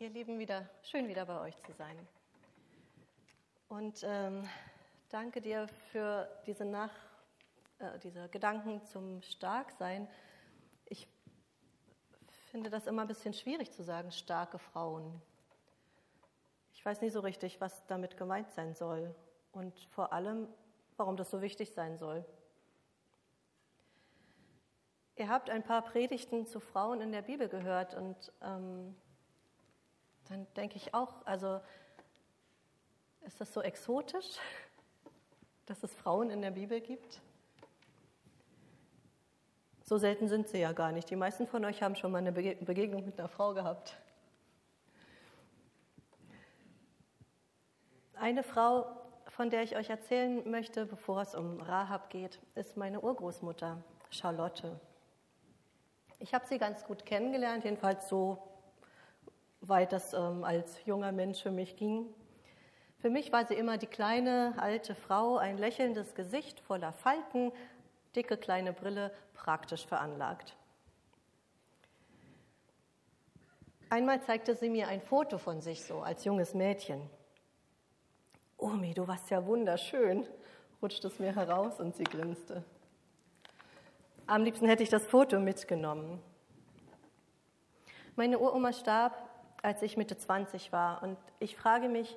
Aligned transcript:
Ihr 0.00 0.08
Lieben, 0.08 0.38
wieder 0.38 0.66
schön 0.82 1.08
wieder 1.08 1.26
bei 1.26 1.38
euch 1.42 1.60
zu 1.60 1.74
sein. 1.74 1.94
Und 3.68 4.02
ähm, 4.02 4.48
danke 5.10 5.42
dir 5.42 5.68
für 5.92 6.26
diese, 6.46 6.64
Nach, 6.64 6.90
äh, 7.80 7.98
diese 7.98 8.30
Gedanken 8.30 8.82
zum 8.86 9.20
Starksein. 9.20 10.08
Ich 10.86 11.06
finde 12.50 12.70
das 12.70 12.86
immer 12.86 13.02
ein 13.02 13.08
bisschen 13.08 13.34
schwierig 13.34 13.72
zu 13.72 13.82
sagen, 13.82 14.10
starke 14.10 14.58
Frauen. 14.58 15.20
Ich 16.72 16.82
weiß 16.82 17.02
nicht 17.02 17.12
so 17.12 17.20
richtig, 17.20 17.60
was 17.60 17.84
damit 17.86 18.16
gemeint 18.16 18.50
sein 18.52 18.74
soll 18.74 19.14
und 19.52 19.78
vor 19.90 20.14
allem, 20.14 20.48
warum 20.96 21.18
das 21.18 21.30
so 21.30 21.42
wichtig 21.42 21.74
sein 21.74 21.98
soll. 21.98 22.24
Ihr 25.16 25.28
habt 25.28 25.50
ein 25.50 25.62
paar 25.62 25.82
Predigten 25.82 26.46
zu 26.46 26.58
Frauen 26.58 27.02
in 27.02 27.12
der 27.12 27.20
Bibel 27.20 27.50
gehört 27.50 27.92
und 27.92 28.32
ähm, 28.40 28.96
dann 30.30 30.46
denke 30.56 30.76
ich 30.76 30.94
auch, 30.94 31.26
also 31.26 31.60
ist 33.26 33.40
das 33.40 33.52
so 33.52 33.60
exotisch, 33.62 34.38
dass 35.66 35.82
es 35.82 35.92
Frauen 35.92 36.30
in 36.30 36.40
der 36.40 36.52
Bibel 36.52 36.80
gibt? 36.80 37.20
So 39.82 39.98
selten 39.98 40.28
sind 40.28 40.48
sie 40.48 40.58
ja 40.58 40.72
gar 40.72 40.92
nicht. 40.92 41.10
Die 41.10 41.16
meisten 41.16 41.48
von 41.48 41.64
euch 41.64 41.82
haben 41.82 41.96
schon 41.96 42.12
mal 42.12 42.18
eine 42.18 42.30
Begegnung 42.30 43.04
mit 43.04 43.18
einer 43.18 43.28
Frau 43.28 43.54
gehabt. 43.54 43.96
Eine 48.14 48.44
Frau, 48.44 48.86
von 49.26 49.50
der 49.50 49.64
ich 49.64 49.76
euch 49.76 49.90
erzählen 49.90 50.48
möchte, 50.48 50.86
bevor 50.86 51.22
es 51.22 51.34
um 51.34 51.60
Rahab 51.60 52.08
geht, 52.08 52.38
ist 52.54 52.76
meine 52.76 53.00
Urgroßmutter, 53.00 53.82
Charlotte. 54.10 54.78
Ich 56.20 56.34
habe 56.34 56.46
sie 56.46 56.58
ganz 56.58 56.84
gut 56.84 57.04
kennengelernt, 57.04 57.64
jedenfalls 57.64 58.08
so 58.08 58.49
weit 59.60 59.92
das 59.92 60.12
ähm, 60.14 60.44
als 60.44 60.84
junger 60.84 61.12
Mensch 61.12 61.42
für 61.42 61.50
mich 61.50 61.76
ging. 61.76 62.06
Für 62.98 63.10
mich 63.10 63.32
war 63.32 63.46
sie 63.46 63.54
immer 63.54 63.78
die 63.78 63.86
kleine 63.86 64.54
alte 64.58 64.94
Frau, 64.94 65.36
ein 65.36 65.58
lächelndes 65.58 66.14
Gesicht 66.14 66.60
voller 66.60 66.92
Falten, 66.92 67.52
dicke 68.14 68.36
kleine 68.36 68.72
Brille, 68.72 69.12
praktisch 69.34 69.86
veranlagt. 69.86 70.56
Einmal 73.88 74.22
zeigte 74.22 74.54
sie 74.54 74.68
mir 74.68 74.88
ein 74.88 75.00
Foto 75.00 75.38
von 75.38 75.60
sich 75.60 75.82
so 75.84 76.00
als 76.00 76.24
junges 76.24 76.54
Mädchen. 76.54 77.08
Omi, 78.58 78.92
du 78.92 79.08
warst 79.08 79.30
ja 79.30 79.44
wunderschön, 79.46 80.26
rutschte 80.82 81.08
es 81.08 81.18
mir 81.18 81.34
heraus 81.34 81.80
und 81.80 81.96
sie 81.96 82.04
grinste. 82.04 82.62
Am 84.26 84.44
liebsten 84.44 84.66
hätte 84.66 84.82
ich 84.82 84.90
das 84.90 85.06
Foto 85.06 85.40
mitgenommen. 85.40 86.22
Meine 88.14 88.38
Uroma 88.38 88.72
starb, 88.72 89.29
als 89.62 89.82
ich 89.82 89.96
Mitte 89.96 90.16
20 90.16 90.72
war. 90.72 91.02
Und 91.02 91.18
ich 91.38 91.56
frage 91.56 91.88
mich, 91.88 92.16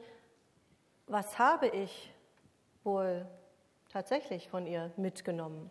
was 1.07 1.37
habe 1.39 1.67
ich 1.67 2.13
wohl 2.83 3.25
tatsächlich 3.89 4.49
von 4.49 4.65
ihr 4.65 4.91
mitgenommen? 4.97 5.69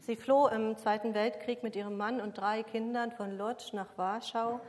Sie 0.00 0.16
floh 0.16 0.48
im 0.48 0.76
Zweiten 0.76 1.14
Weltkrieg 1.14 1.62
mit 1.62 1.76
ihrem 1.76 1.96
Mann 1.96 2.20
und 2.20 2.38
drei 2.38 2.62
Kindern 2.62 3.12
von 3.12 3.36
Lodz 3.36 3.72
nach 3.72 3.98
Warschau. 3.98 4.60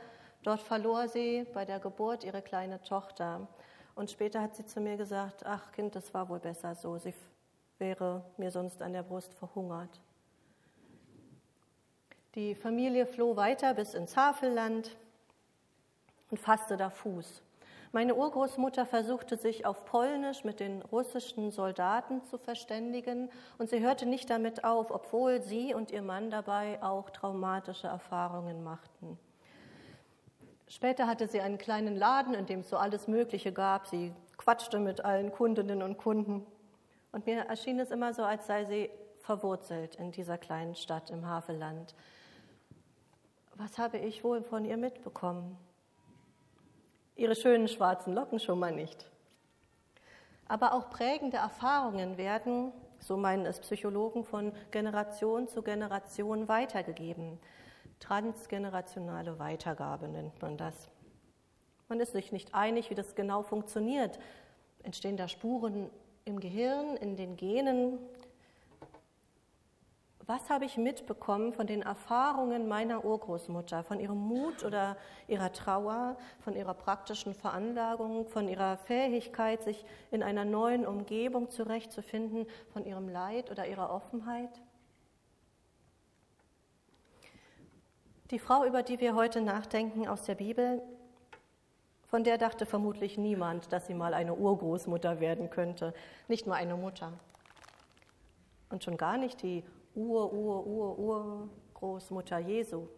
Dort 0.42 0.60
verlor 0.60 1.08
sie 1.08 1.46
bei 1.54 1.64
der 1.64 1.80
Geburt 1.80 2.22
ihre 2.24 2.42
kleine 2.42 2.82
Tochter. 2.82 3.48
Und 3.94 4.10
später 4.10 4.40
hat 4.42 4.54
sie 4.54 4.64
zu 4.66 4.80
mir 4.80 4.96
gesagt, 4.96 5.44
ach 5.46 5.72
Kind, 5.72 5.94
das 5.96 6.12
war 6.14 6.28
wohl 6.28 6.38
besser 6.38 6.74
so. 6.74 6.98
Sie 6.98 7.14
wäre 7.78 8.24
mir 8.36 8.50
sonst 8.50 8.82
an 8.82 8.92
der 8.92 9.02
Brust 9.02 9.34
verhungert. 9.34 10.00
Die 12.34 12.54
Familie 12.54 13.04
floh 13.04 13.36
weiter 13.36 13.74
bis 13.74 13.92
ins 13.92 14.16
Havelland 14.16 14.96
und 16.30 16.38
fasste 16.38 16.78
da 16.78 16.88
Fuß. 16.88 17.42
Meine 17.92 18.14
Urgroßmutter 18.14 18.86
versuchte 18.86 19.36
sich 19.36 19.66
auf 19.66 19.84
Polnisch 19.84 20.42
mit 20.42 20.58
den 20.58 20.80
russischen 20.80 21.50
Soldaten 21.50 22.24
zu 22.24 22.38
verständigen 22.38 23.28
und 23.58 23.68
sie 23.68 23.80
hörte 23.80 24.06
nicht 24.06 24.30
damit 24.30 24.64
auf, 24.64 24.90
obwohl 24.90 25.42
sie 25.42 25.74
und 25.74 25.90
ihr 25.90 26.00
Mann 26.00 26.30
dabei 26.30 26.82
auch 26.82 27.10
traumatische 27.10 27.88
Erfahrungen 27.88 28.64
machten. 28.64 29.18
Später 30.68 31.06
hatte 31.06 31.28
sie 31.28 31.42
einen 31.42 31.58
kleinen 31.58 31.96
Laden, 31.96 32.32
in 32.32 32.46
dem 32.46 32.60
es 32.60 32.70
so 32.70 32.78
alles 32.78 33.08
Mögliche 33.08 33.52
gab. 33.52 33.88
Sie 33.88 34.10
quatschte 34.38 34.78
mit 34.78 35.04
allen 35.04 35.32
Kundinnen 35.32 35.82
und 35.82 35.98
Kunden. 35.98 36.46
Und 37.12 37.26
mir 37.26 37.40
erschien 37.40 37.78
es 37.78 37.90
immer 37.90 38.14
so, 38.14 38.24
als 38.24 38.46
sei 38.46 38.64
sie 38.64 38.90
verwurzelt 39.18 39.96
in 39.96 40.12
dieser 40.12 40.38
kleinen 40.38 40.74
Stadt 40.74 41.10
im 41.10 41.26
Havelland. 41.26 41.94
Was 43.56 43.78
habe 43.78 43.98
ich 43.98 44.24
wohl 44.24 44.42
von 44.42 44.64
ihr 44.64 44.76
mitbekommen? 44.76 45.58
Ihre 47.16 47.36
schönen 47.36 47.68
schwarzen 47.68 48.14
Locken 48.14 48.40
schon 48.40 48.58
mal 48.58 48.72
nicht. 48.72 49.10
Aber 50.48 50.72
auch 50.72 50.88
prägende 50.88 51.36
Erfahrungen 51.36 52.16
werden, 52.16 52.72
so 52.98 53.16
meinen 53.16 53.44
es 53.44 53.60
Psychologen, 53.60 54.24
von 54.24 54.52
Generation 54.70 55.48
zu 55.48 55.62
Generation 55.62 56.48
weitergegeben. 56.48 57.38
Transgenerationale 58.00 59.38
Weitergabe 59.38 60.08
nennt 60.08 60.40
man 60.40 60.56
das. 60.56 60.88
Man 61.88 62.00
ist 62.00 62.12
sich 62.12 62.32
nicht 62.32 62.54
einig, 62.54 62.88
wie 62.88 62.94
das 62.94 63.14
genau 63.14 63.42
funktioniert. 63.42 64.18
Entstehen 64.82 65.16
da 65.16 65.28
Spuren 65.28 65.90
im 66.24 66.40
Gehirn, 66.40 66.96
in 66.96 67.16
den 67.16 67.36
Genen? 67.36 67.98
Was 70.26 70.50
habe 70.50 70.64
ich 70.66 70.76
mitbekommen 70.76 71.52
von 71.52 71.66
den 71.66 71.82
Erfahrungen 71.82 72.68
meiner 72.68 73.04
Urgroßmutter, 73.04 73.82
von 73.82 73.98
ihrem 73.98 74.18
Mut 74.18 74.62
oder 74.62 74.96
ihrer 75.26 75.52
Trauer, 75.52 76.16
von 76.38 76.54
ihrer 76.54 76.74
praktischen 76.74 77.34
Veranlagung, 77.34 78.28
von 78.28 78.46
ihrer 78.46 78.76
Fähigkeit, 78.76 79.62
sich 79.64 79.84
in 80.12 80.22
einer 80.22 80.44
neuen 80.44 80.86
Umgebung 80.86 81.50
zurechtzufinden, 81.50 82.46
von 82.72 82.84
ihrem 82.84 83.08
Leid 83.08 83.50
oder 83.50 83.66
ihrer 83.66 83.90
Offenheit? 83.90 84.62
Die 88.30 88.38
Frau, 88.38 88.64
über 88.64 88.84
die 88.84 89.00
wir 89.00 89.16
heute 89.16 89.40
nachdenken 89.40 90.06
aus 90.06 90.22
der 90.22 90.36
Bibel, 90.36 90.80
von 92.04 92.22
der 92.22 92.38
dachte 92.38 92.64
vermutlich 92.64 93.18
niemand, 93.18 93.72
dass 93.72 93.88
sie 93.88 93.94
mal 93.94 94.14
eine 94.14 94.34
Urgroßmutter 94.34 95.18
werden 95.18 95.50
könnte, 95.50 95.92
nicht 96.28 96.46
nur 96.46 96.54
eine 96.54 96.76
Mutter. 96.76 97.12
Und 98.70 98.84
schon 98.84 98.96
gar 98.96 99.18
nicht 99.18 99.42
die 99.42 99.64
Ur, 99.94 100.32
Ur, 100.32 100.66
Ur, 100.66 100.98
Urgroßmutter 101.74 102.38
Jesu. 102.38 102.88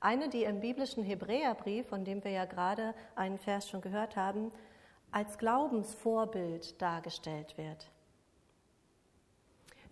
Eine, 0.00 0.28
die 0.28 0.44
im 0.44 0.60
biblischen 0.60 1.02
Hebräerbrief, 1.02 1.88
von 1.88 2.04
dem 2.04 2.22
wir 2.24 2.30
ja 2.30 2.44
gerade 2.44 2.94
einen 3.14 3.38
Vers 3.38 3.68
schon 3.68 3.80
gehört 3.80 4.16
haben, 4.16 4.52
als 5.10 5.38
Glaubensvorbild 5.38 6.80
dargestellt 6.80 7.56
wird. 7.56 7.90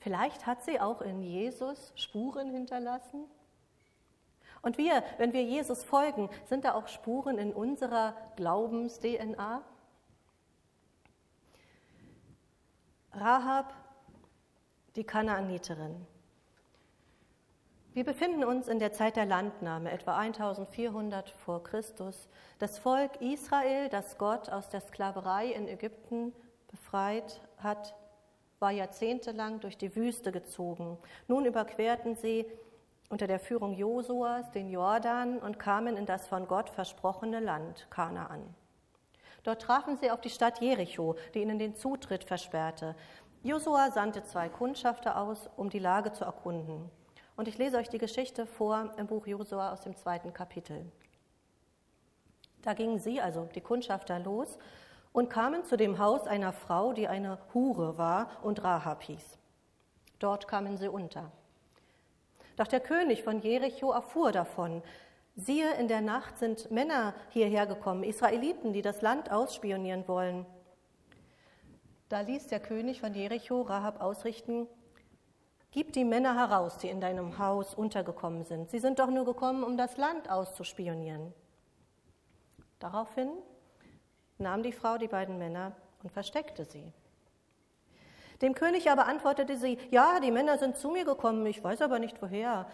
Vielleicht 0.01 0.47
hat 0.47 0.65
sie 0.65 0.81
auch 0.81 1.01
in 1.01 1.23
Jesus 1.23 1.93
Spuren 1.97 2.51
hinterlassen, 2.51 3.25
und 4.63 4.79
wir, 4.79 5.03
wenn 5.19 5.33
wir 5.33 5.43
Jesus 5.43 5.83
folgen, 5.83 6.31
sind 6.45 6.65
da 6.65 6.75
auch 6.75 6.87
Spuren 6.87 7.37
in 7.37 7.53
unserer 7.53 8.15
Glaubens-DNA? 8.37 9.63
Rahab, 13.13 13.75
die 14.97 15.05
Kanaaniterin. 15.05 16.07
Wir 17.95 18.05
befinden 18.05 18.43
uns 18.43 18.69
in 18.69 18.79
der 18.79 18.93
Zeit 18.93 19.17
der 19.17 19.27
Landnahme, 19.27 19.91
etwa 19.91 20.17
1400 20.17 21.29
vor 21.29 21.63
Christus. 21.63 22.29
Das 22.59 22.79
Volk 22.79 23.21
Israel, 23.21 23.91
das 23.91 24.17
Gott 24.17 24.49
aus 24.49 24.71
der 24.71 24.81
Sklaverei 24.81 25.53
in 25.53 25.69
Ägypten 25.69 26.33
befreit 26.69 27.43
hat, 27.59 27.95
war 28.61 28.71
jahrzehntelang 28.71 29.61
durch 29.61 29.77
die 29.77 29.95
Wüste 29.95 30.33
gezogen. 30.33 30.97
Nun 31.29 31.45
überquerten 31.45 32.17
sie 32.17 32.47
unter 33.11 33.27
der 33.27 33.41
Führung 33.41 33.75
Josuas 33.75 34.51
den 34.53 34.71
Jordan 34.71 35.39
und 35.39 35.59
kamen 35.59 35.99
in 35.99 36.07
das 36.07 36.27
von 36.27 36.49
Gott 36.49 36.71
versprochene 36.71 37.41
Land 37.41 37.89
Kanaan. 37.91 38.55
Dort 39.43 39.61
trafen 39.61 39.99
sie 39.99 40.11
auf 40.11 40.21
die 40.23 40.31
Stadt 40.31 40.61
Jericho, 40.61 41.17
die 41.35 41.43
ihnen 41.43 41.59
den 41.59 41.75
Zutritt 41.75 42.25
versperrte. 42.25 42.95
Josua 43.45 43.91
sandte 43.91 44.23
zwei 44.23 44.49
Kundschafter 44.49 45.17
aus, 45.17 45.51
um 45.57 45.69
die 45.69 45.81
Lage 45.81 46.13
zu 46.13 46.25
erkunden. 46.25 46.89
Und 47.35 47.49
ich 47.49 47.59
lese 47.59 47.77
euch 47.77 47.89
die 47.89 47.99
Geschichte 47.99 48.47
vor 48.47 48.93
im 48.99 49.09
Buch 49.09 49.27
Josua 49.27 49.73
aus 49.73 49.81
dem 49.81 49.97
zweiten 49.97 50.33
Kapitel. 50.33 50.85
Da 52.63 52.75
gingen 52.75 53.01
sie, 53.01 53.21
also 53.21 53.49
die 53.53 53.61
Kundschafter, 53.61 54.21
los 54.21 54.59
und 55.13 55.29
kamen 55.29 55.65
zu 55.65 55.77
dem 55.77 55.99
Haus 55.99 56.29
einer 56.29 56.53
Frau, 56.53 56.93
die 56.93 57.09
eine 57.09 57.39
Hure 57.53 57.99
war 57.99 58.31
und 58.43 58.63
Rahab 58.63 59.03
hieß. 59.03 59.39
Dort 60.21 60.47
kamen 60.47 60.77
sie 60.77 60.89
unter. 60.89 61.33
Doch 62.57 62.69
der 62.69 62.79
König 62.79 63.25
von 63.25 63.41
Jericho 63.41 63.91
erfuhr 63.91 64.31
davon. 64.31 64.85
Siehe, 65.35 65.75
in 65.81 65.89
der 65.89 66.01
Nacht 66.01 66.39
sind 66.39 66.71
Männer 66.71 67.13
hierher 67.31 67.67
gekommen, 67.67 68.05
Israeliten, 68.05 68.73
die 68.73 68.83
das 68.83 69.03
Land 69.03 69.33
ausspionieren 69.33 70.07
wollen. 70.07 70.47
Da 72.13 72.21
ließ 72.21 72.49
der 72.49 72.61
König 72.61 73.01
von 73.01 73.15
Jericho 73.15 73.63
Rahab 73.63 74.03
ausrichten, 74.03 74.69
Gib 75.71 75.95
die 75.95 76.05
Männer 76.05 76.35
heraus, 76.35 76.77
die 76.77 76.91
in 76.91 77.01
deinem 77.01 77.39
Haus 77.39 77.73
untergekommen 77.75 78.45
sind. 78.45 78.69
Sie 78.69 78.81
sind 78.81 78.99
doch 78.99 79.09
nur 79.09 79.25
gekommen, 79.25 79.65
um 79.65 79.79
das 79.79 79.97
Land 79.97 80.31
auszuspionieren. 80.31 81.33
Daraufhin 82.81 83.31
nahm 84.37 84.63
die 84.63 84.73
Frau 84.73 84.99
die 84.99 85.09
beiden 85.09 85.39
Männer 85.39 85.75
und 86.03 86.13
versteckte 86.13 86.67
sie. 86.67 86.93
Dem 88.43 88.53
König 88.55 88.91
aber 88.91 89.07
antwortete 89.07 89.57
sie, 89.57 89.79
ja, 89.91 90.21
die 90.21 90.33
Männer 90.33 90.59
sind 90.59 90.77
zu 90.77 90.91
mir 90.91 91.07
gekommen, 91.07 91.47
ich 91.47 91.65
weiß 91.65 91.81
aber 91.81 91.99
nicht 91.99 92.21
woher. 92.21 92.69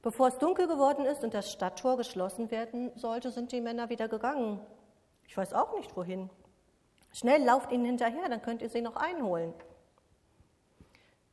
Bevor 0.00 0.28
es 0.28 0.38
dunkel 0.38 0.66
geworden 0.66 1.04
ist 1.04 1.22
und 1.22 1.34
das 1.34 1.52
Stadttor 1.52 1.98
geschlossen 1.98 2.50
werden 2.50 2.92
sollte, 2.96 3.30
sind 3.30 3.52
die 3.52 3.60
Männer 3.60 3.90
wieder 3.90 4.08
gegangen. 4.08 4.58
Ich 5.26 5.36
weiß 5.36 5.52
auch 5.52 5.76
nicht 5.76 5.94
wohin. 5.98 6.30
Schnell 7.12 7.42
lauft 7.44 7.72
ihnen 7.72 7.84
hinterher, 7.84 8.28
dann 8.28 8.42
könnt 8.42 8.62
ihr 8.62 8.70
sie 8.70 8.82
noch 8.82 8.96
einholen. 8.96 9.52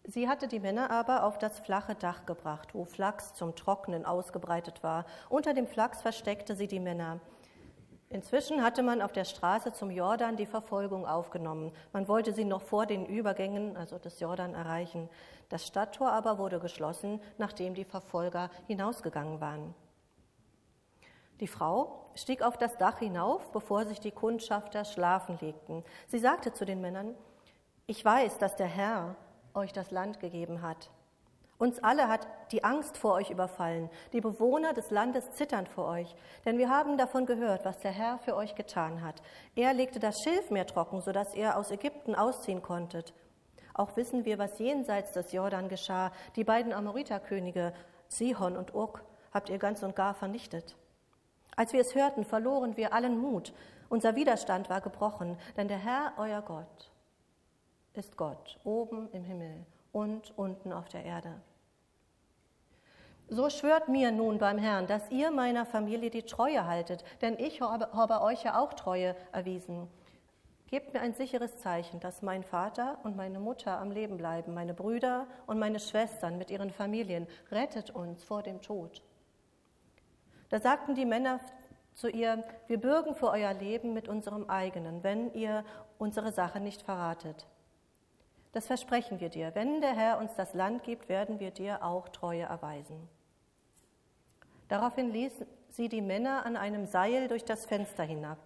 Sie 0.09 0.29
hatte 0.29 0.47
die 0.47 0.61
Männer 0.61 0.89
aber 0.89 1.23
auf 1.23 1.37
das 1.37 1.59
flache 1.59 1.93
Dach 1.93 2.25
gebracht, 2.25 2.73
wo 2.73 2.85
Flachs 2.85 3.33
zum 3.33 3.55
Trocknen 3.55 4.05
ausgebreitet 4.05 4.81
war. 4.81 5.05
Unter 5.29 5.53
dem 5.53 5.67
Flachs 5.67 6.01
versteckte 6.01 6.55
sie 6.55 6.67
die 6.67 6.79
Männer. 6.79 7.19
Inzwischen 8.09 8.63
hatte 8.63 8.83
man 8.83 9.01
auf 9.01 9.11
der 9.11 9.25
Straße 9.25 9.73
zum 9.73 9.91
Jordan 9.91 10.37
die 10.37 10.45
Verfolgung 10.45 11.05
aufgenommen. 11.05 11.73
Man 11.91 12.07
wollte 12.07 12.31
sie 12.31 12.45
noch 12.45 12.61
vor 12.61 12.85
den 12.85 13.05
Übergängen, 13.05 13.75
also 13.75 13.97
des 13.97 14.21
Jordan, 14.21 14.53
erreichen. 14.53 15.09
Das 15.49 15.67
Stadttor 15.67 16.13
aber 16.13 16.37
wurde 16.37 16.61
geschlossen, 16.61 17.19
nachdem 17.37 17.73
die 17.73 17.83
Verfolger 17.83 18.49
hinausgegangen 18.67 19.41
waren. 19.41 19.75
Die 21.39 21.47
Frau 21.47 22.05
stieg 22.15 22.41
auf 22.41 22.57
das 22.57 22.77
Dach 22.77 22.99
hinauf, 22.99 23.51
bevor 23.51 23.85
sich 23.85 23.99
die 23.99 24.11
Kundschafter 24.11 24.85
schlafen 24.85 25.37
legten. 25.39 25.83
Sie 26.07 26.19
sagte 26.19 26.53
zu 26.53 26.65
den 26.65 26.81
Männern, 26.81 27.15
ich 27.85 28.03
weiß, 28.03 28.37
dass 28.37 28.55
der 28.55 28.67
Herr 28.67 29.15
euch 29.53 29.71
das 29.71 29.91
Land 29.91 30.19
gegeben 30.19 30.61
hat. 30.61 30.89
Uns 31.59 31.83
alle 31.83 32.07
hat 32.07 32.27
die 32.51 32.63
Angst 32.63 32.97
vor 32.97 33.13
euch 33.13 33.31
überfallen. 33.31 33.89
Die 34.13 34.21
Bewohner 34.21 34.73
des 34.73 34.91
Landes 34.91 35.31
zittern 35.31 35.65
vor 35.65 35.87
euch, 35.87 36.15
denn 36.45 36.59
wir 36.59 36.69
haben 36.69 36.97
davon 36.97 37.25
gehört, 37.25 37.65
was 37.65 37.79
der 37.79 37.91
Herr 37.91 38.19
für 38.19 38.35
euch 38.35 38.53
getan 38.53 39.01
hat. 39.01 39.23
Er 39.55 39.73
legte 39.73 39.99
das 39.99 40.21
Schilfmeer 40.21 40.67
trocken, 40.67 41.01
sodass 41.01 41.33
ihr 41.33 41.57
aus 41.57 41.71
Ägypten 41.71 42.13
ausziehen 42.13 42.61
konntet. 42.61 43.13
Auch 43.73 43.95
wissen 43.95 44.25
wir, 44.25 44.37
was 44.37 44.59
jenseits 44.59 45.13
des 45.13 45.31
Jordan 45.31 45.67
geschah. 45.67 46.11
Die 46.35 46.43
beiden 46.43 46.73
Amoriterkönige, 46.73 47.73
Sihon 48.07 48.55
und 48.55 48.75
Ur, 48.75 48.93
habt 49.33 49.49
ihr 49.49 49.57
ganz 49.57 49.81
und 49.81 49.95
gar 49.95 50.13
vernichtet. 50.13 50.75
Als 51.57 51.73
wir 51.73 51.81
es 51.81 51.95
hörten, 51.95 52.23
verloren 52.23 52.77
wir 52.77 52.93
allen 52.93 53.17
Mut. 53.17 53.51
Unser 53.89 54.15
Widerstand 54.15 54.69
war 54.69 54.79
gebrochen, 54.79 55.37
denn 55.57 55.67
der 55.67 55.79
Herr, 55.79 56.13
euer 56.17 56.43
Gott, 56.43 56.91
ist 57.93 58.15
Gott, 58.15 58.59
oben 58.63 59.09
im 59.11 59.23
Himmel 59.23 59.65
und 59.91 60.37
unten 60.37 60.71
auf 60.71 60.87
der 60.87 61.03
Erde. 61.03 61.41
So 63.27 63.49
schwört 63.49 63.89
mir 63.89 64.11
nun 64.11 64.37
beim 64.37 64.59
Herrn, 64.59 64.85
dass 64.85 65.09
ihr 65.09 65.31
meiner 65.31 65.65
Familie 65.65 66.11
die 66.11 66.21
Treue 66.21 66.65
haltet, 66.67 67.03
denn 67.21 67.39
ich 67.39 67.59
habe, 67.59 68.21
euch 68.21 68.43
ja 68.43 68.59
auch 68.59 68.73
Treue 68.73 69.15
erwiesen. 69.31 69.89
Gebt 70.67 70.93
mir 70.93 71.01
ein 71.01 71.13
sicheres 71.13 71.57
Zeichen, 71.57 71.99
dass 71.99 72.21
mein 72.21 72.43
Vater 72.43 72.99
und 73.03 73.15
meine 73.17 73.39
Mutter 73.39 73.79
am 73.79 73.89
Leben 73.89 74.17
bleiben, 74.17 74.53
meine 74.53 74.75
Brüder 74.75 75.25
und 75.47 75.57
meine 75.57 75.79
Schwestern 75.79 76.37
mit 76.37 76.51
ihren 76.51 76.69
Familien. 76.69 77.25
Rettet 77.49 77.89
uns 77.89 78.23
vor 78.23 78.43
dem 78.43 78.61
Tod. 78.61 79.01
Da 80.49 80.59
sagten 80.59 80.95
die 80.95 81.05
Männer 81.05 81.39
zu 81.93 82.09
ihr, 82.09 82.43
wir 82.67 82.79
bürgen 82.79 83.15
für 83.15 83.29
euer 83.29 83.53
Leben 83.53 83.93
mit 83.93 84.07
unserem 84.07 84.49
eigenen, 84.49 85.03
wenn 85.03 85.33
ihr 85.33 85.65
unsere 85.97 86.31
Sache 86.31 86.59
nicht 86.59 86.81
verratet. 86.83 87.47
Das 88.51 88.67
versprechen 88.67 89.19
wir 89.19 89.29
dir. 89.29 89.53
Wenn 89.55 89.81
der 89.81 89.95
Herr 89.95 90.19
uns 90.19 90.33
das 90.35 90.53
Land 90.53 90.83
gibt, 90.83 91.09
werden 91.09 91.39
wir 91.39 91.51
dir 91.51 91.83
auch 91.83 92.09
Treue 92.09 92.43
erweisen. 92.43 93.09
Daraufhin 94.67 95.11
ließ 95.11 95.45
sie 95.69 95.89
die 95.89 96.01
Männer 96.01 96.45
an 96.45 96.57
einem 96.57 96.85
Seil 96.85 97.27
durch 97.27 97.45
das 97.45 97.65
Fenster 97.65 98.03
hinab. 98.03 98.37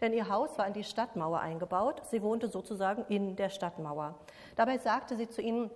Denn 0.00 0.12
ihr 0.12 0.28
Haus 0.28 0.56
war 0.58 0.66
in 0.66 0.72
die 0.72 0.84
Stadtmauer 0.84 1.40
eingebaut. 1.40 2.02
Sie 2.06 2.22
wohnte 2.22 2.48
sozusagen 2.48 3.04
in 3.08 3.36
der 3.36 3.50
Stadtmauer. 3.50 4.18
Dabei 4.56 4.78
sagte 4.78 5.16
sie 5.16 5.28
zu 5.28 5.42
ihnen, 5.42 5.70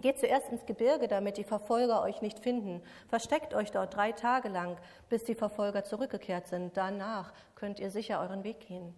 Geht 0.00 0.18
zuerst 0.18 0.50
ins 0.50 0.64
Gebirge, 0.66 1.08
damit 1.08 1.36
die 1.36 1.44
Verfolger 1.44 2.02
euch 2.02 2.22
nicht 2.22 2.38
finden. 2.38 2.82
Versteckt 3.08 3.54
euch 3.54 3.70
dort 3.70 3.94
drei 3.94 4.12
Tage 4.12 4.48
lang, 4.48 4.78
bis 5.08 5.24
die 5.24 5.34
Verfolger 5.34 5.84
zurückgekehrt 5.84 6.46
sind. 6.46 6.76
Danach 6.76 7.32
könnt 7.54 7.80
ihr 7.80 7.90
sicher 7.90 8.20
euren 8.20 8.44
Weg 8.44 8.60
gehen. 8.60 8.94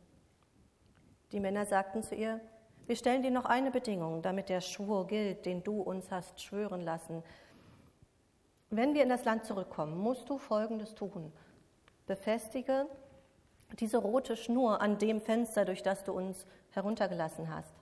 Die 1.33 1.41
Männer 1.41 1.67
sagten 1.67 2.03
zu 2.03 2.15
ihr, 2.15 2.41
wir 2.87 2.97
stellen 2.97 3.23
dir 3.23 3.31
noch 3.31 3.47
eine 3.47 3.71
Bedingung, 3.71 4.23
damit 4.23 4.49
der 4.49 4.61
Schwur 4.61 5.07
gilt, 5.07 5.47
den 5.47 5.63
du 5.63 5.81
uns 5.81 6.11
hast 6.11 6.41
schwören 6.41 6.81
lassen. 6.81 7.23
Wenn 8.71 8.95
wir 8.95 9.03
in 9.03 9.09
das 9.09 9.25
Land 9.25 9.45
zurückkommen, 9.45 9.99
musst 9.99 10.29
du 10.29 10.39
Folgendes 10.39 10.95
tun. 10.95 11.33
Befestige 12.07 12.87
diese 13.79 13.99
rote 13.99 14.37
Schnur 14.37 14.81
an 14.81 14.99
dem 14.99 15.21
Fenster, 15.21 15.65
durch 15.65 15.83
das 15.83 16.05
du 16.05 16.13
uns 16.13 16.47
heruntergelassen 16.71 17.55
hast. 17.55 17.82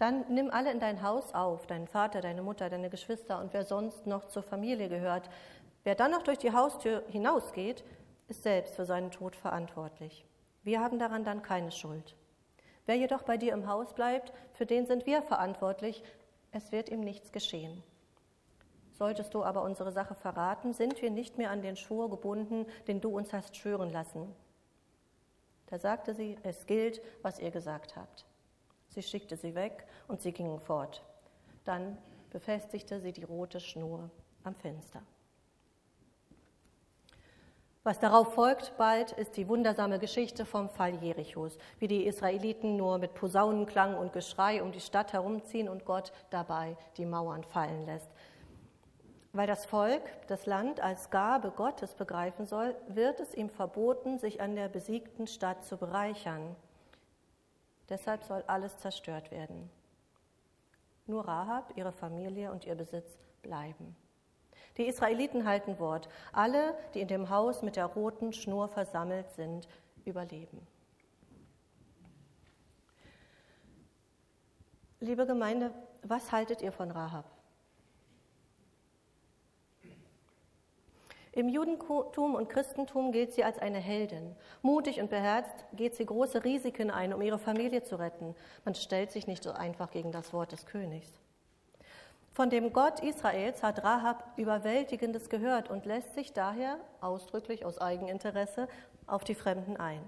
Dann 0.00 0.24
nimm 0.30 0.50
alle 0.50 0.72
in 0.72 0.80
dein 0.80 1.02
Haus 1.02 1.34
auf, 1.34 1.66
deinen 1.66 1.86
Vater, 1.86 2.22
deine 2.22 2.40
Mutter, 2.40 2.70
deine 2.70 2.88
Geschwister 2.88 3.38
und 3.38 3.52
wer 3.52 3.66
sonst 3.66 4.06
noch 4.06 4.28
zur 4.28 4.42
Familie 4.42 4.88
gehört. 4.88 5.28
Wer 5.84 5.94
dann 5.94 6.10
noch 6.10 6.22
durch 6.22 6.38
die 6.38 6.54
Haustür 6.54 7.02
hinausgeht, 7.10 7.84
ist 8.26 8.42
selbst 8.42 8.76
für 8.76 8.86
seinen 8.86 9.10
Tod 9.10 9.36
verantwortlich. 9.36 10.24
Wir 10.62 10.80
haben 10.80 10.98
daran 10.98 11.22
dann 11.22 11.42
keine 11.42 11.70
Schuld. 11.70 12.16
Wer 12.86 12.96
jedoch 12.96 13.24
bei 13.24 13.36
dir 13.36 13.52
im 13.52 13.66
Haus 13.66 13.92
bleibt, 13.94 14.32
für 14.54 14.64
den 14.64 14.86
sind 14.86 15.04
wir 15.04 15.20
verantwortlich, 15.20 16.02
es 16.50 16.72
wird 16.72 16.88
ihm 16.88 17.00
nichts 17.00 17.30
geschehen. 17.30 17.82
Solltest 18.92 19.34
du 19.34 19.44
aber 19.44 19.62
unsere 19.62 19.92
Sache 19.92 20.14
verraten, 20.14 20.72
sind 20.72 21.02
wir 21.02 21.10
nicht 21.10 21.36
mehr 21.36 21.50
an 21.50 21.60
den 21.60 21.76
Schwur 21.76 22.08
gebunden, 22.08 22.64
den 22.88 23.02
du 23.02 23.14
uns 23.14 23.34
hast 23.34 23.54
schwören 23.54 23.92
lassen. 23.92 24.34
Da 25.66 25.78
sagte 25.78 26.14
sie, 26.14 26.38
es 26.42 26.64
gilt, 26.64 27.02
was 27.20 27.38
ihr 27.38 27.50
gesagt 27.50 27.96
habt. 27.96 28.24
Sie 28.90 29.02
schickte 29.02 29.36
sie 29.36 29.54
weg 29.54 29.86
und 30.08 30.20
sie 30.20 30.32
gingen 30.32 30.60
fort. 30.60 31.02
Dann 31.64 31.96
befestigte 32.30 33.00
sie 33.00 33.12
die 33.12 33.24
rote 33.24 33.60
Schnur 33.60 34.10
am 34.44 34.54
Fenster. 34.54 35.02
Was 37.82 37.98
darauf 37.98 38.34
folgt 38.34 38.76
bald, 38.76 39.12
ist 39.12 39.38
die 39.38 39.48
wundersame 39.48 39.98
Geschichte 39.98 40.44
vom 40.44 40.68
Fall 40.68 40.96
Jerichos, 40.96 41.56
wie 41.78 41.88
die 41.88 42.04
Israeliten 42.04 42.76
nur 42.76 42.98
mit 42.98 43.14
Posaunenklang 43.14 43.96
und 43.96 44.12
Geschrei 44.12 44.62
um 44.62 44.70
die 44.70 44.80
Stadt 44.80 45.14
herumziehen 45.14 45.66
und 45.66 45.86
Gott 45.86 46.12
dabei 46.28 46.76
die 46.98 47.06
Mauern 47.06 47.42
fallen 47.42 47.86
lässt. 47.86 48.10
Weil 49.32 49.46
das 49.46 49.64
Volk 49.64 50.02
das 50.26 50.44
Land 50.44 50.80
als 50.80 51.08
Gabe 51.08 51.52
Gottes 51.52 51.94
begreifen 51.94 52.44
soll, 52.44 52.76
wird 52.88 53.18
es 53.18 53.34
ihm 53.34 53.48
verboten, 53.48 54.18
sich 54.18 54.42
an 54.42 54.56
der 54.56 54.68
besiegten 54.68 55.26
Stadt 55.26 55.64
zu 55.64 55.78
bereichern. 55.78 56.56
Deshalb 57.90 58.22
soll 58.22 58.42
alles 58.46 58.78
zerstört 58.78 59.30
werden. 59.30 59.68
Nur 61.06 61.26
Rahab, 61.26 61.72
ihre 61.76 61.92
Familie 61.92 62.52
und 62.52 62.64
ihr 62.64 62.76
Besitz 62.76 63.18
bleiben. 63.42 63.96
Die 64.76 64.86
Israeliten 64.86 65.44
halten 65.44 65.78
Wort. 65.80 66.08
Alle, 66.32 66.74
die 66.94 67.00
in 67.00 67.08
dem 67.08 67.28
Haus 67.28 67.62
mit 67.62 67.74
der 67.76 67.86
roten 67.86 68.32
Schnur 68.32 68.68
versammelt 68.68 69.30
sind, 69.32 69.68
überleben. 70.04 70.64
Liebe 75.00 75.26
Gemeinde, 75.26 75.72
was 76.02 76.30
haltet 76.30 76.62
ihr 76.62 76.72
von 76.72 76.90
Rahab? 76.90 77.24
Im 81.40 81.48
Judentum 81.48 82.34
und 82.34 82.50
Christentum 82.50 83.12
gilt 83.12 83.32
sie 83.32 83.44
als 83.44 83.58
eine 83.58 83.78
Heldin. 83.78 84.36
Mutig 84.60 85.00
und 85.00 85.08
beherzt 85.08 85.64
geht 85.72 85.94
sie 85.94 86.04
große 86.04 86.44
Risiken 86.44 86.90
ein, 86.90 87.14
um 87.14 87.22
ihre 87.22 87.38
Familie 87.38 87.82
zu 87.82 87.98
retten. 87.98 88.34
Man 88.66 88.74
stellt 88.74 89.10
sich 89.10 89.26
nicht 89.26 89.42
so 89.42 89.52
einfach 89.52 89.90
gegen 89.90 90.12
das 90.12 90.34
Wort 90.34 90.52
des 90.52 90.66
Königs. 90.66 91.08
Von 92.34 92.50
dem 92.50 92.74
Gott 92.74 93.00
Israels 93.00 93.62
hat 93.62 93.82
Rahab 93.82 94.34
Überwältigendes 94.36 95.30
gehört 95.30 95.70
und 95.70 95.86
lässt 95.86 96.12
sich 96.12 96.34
daher 96.34 96.76
ausdrücklich 97.00 97.64
aus 97.64 97.78
Eigeninteresse 97.78 98.68
auf 99.06 99.24
die 99.24 99.34
Fremden 99.34 99.78
ein. 99.78 100.02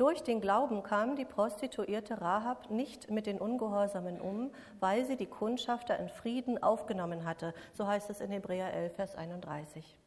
Durch 0.00 0.22
den 0.22 0.40
Glauben 0.40 0.82
kam 0.82 1.14
die 1.14 1.26
Prostituierte 1.26 2.22
Rahab 2.22 2.70
nicht 2.70 3.10
mit 3.10 3.26
den 3.26 3.38
Ungehorsamen 3.38 4.18
um, 4.18 4.50
weil 4.78 5.04
sie 5.04 5.18
die 5.18 5.26
Kundschafter 5.26 5.98
in 5.98 6.08
Frieden 6.08 6.62
aufgenommen 6.62 7.26
hatte. 7.26 7.52
So 7.74 7.86
heißt 7.86 8.08
es 8.08 8.22
in 8.22 8.30
Hebräer 8.30 8.72
11, 8.72 8.94
Vers 8.94 9.14
31. 9.14 9.98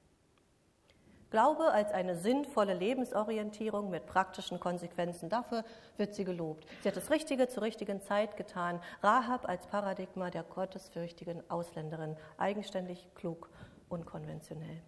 Glaube 1.29 1.65
als 1.71 1.91
eine 1.91 2.17
sinnvolle 2.17 2.73
Lebensorientierung 2.73 3.91
mit 3.91 4.07
praktischen 4.07 4.59
Konsequenzen. 4.59 5.29
Dafür 5.29 5.63
wird 5.97 6.15
sie 6.15 6.25
gelobt. 6.25 6.65
Sie 6.81 6.87
hat 6.87 6.97
das 6.97 7.11
Richtige 7.11 7.47
zur 7.47 7.61
richtigen 7.61 8.01
Zeit 8.01 8.35
getan. 8.35 8.81
Rahab 9.03 9.47
als 9.47 9.67
Paradigma 9.67 10.31
der 10.31 10.41
gottesfürchtigen 10.41 11.47
Ausländerin. 11.51 12.17
Eigenständig, 12.39 13.07
klug, 13.13 13.47
unkonventionell. 13.89 14.81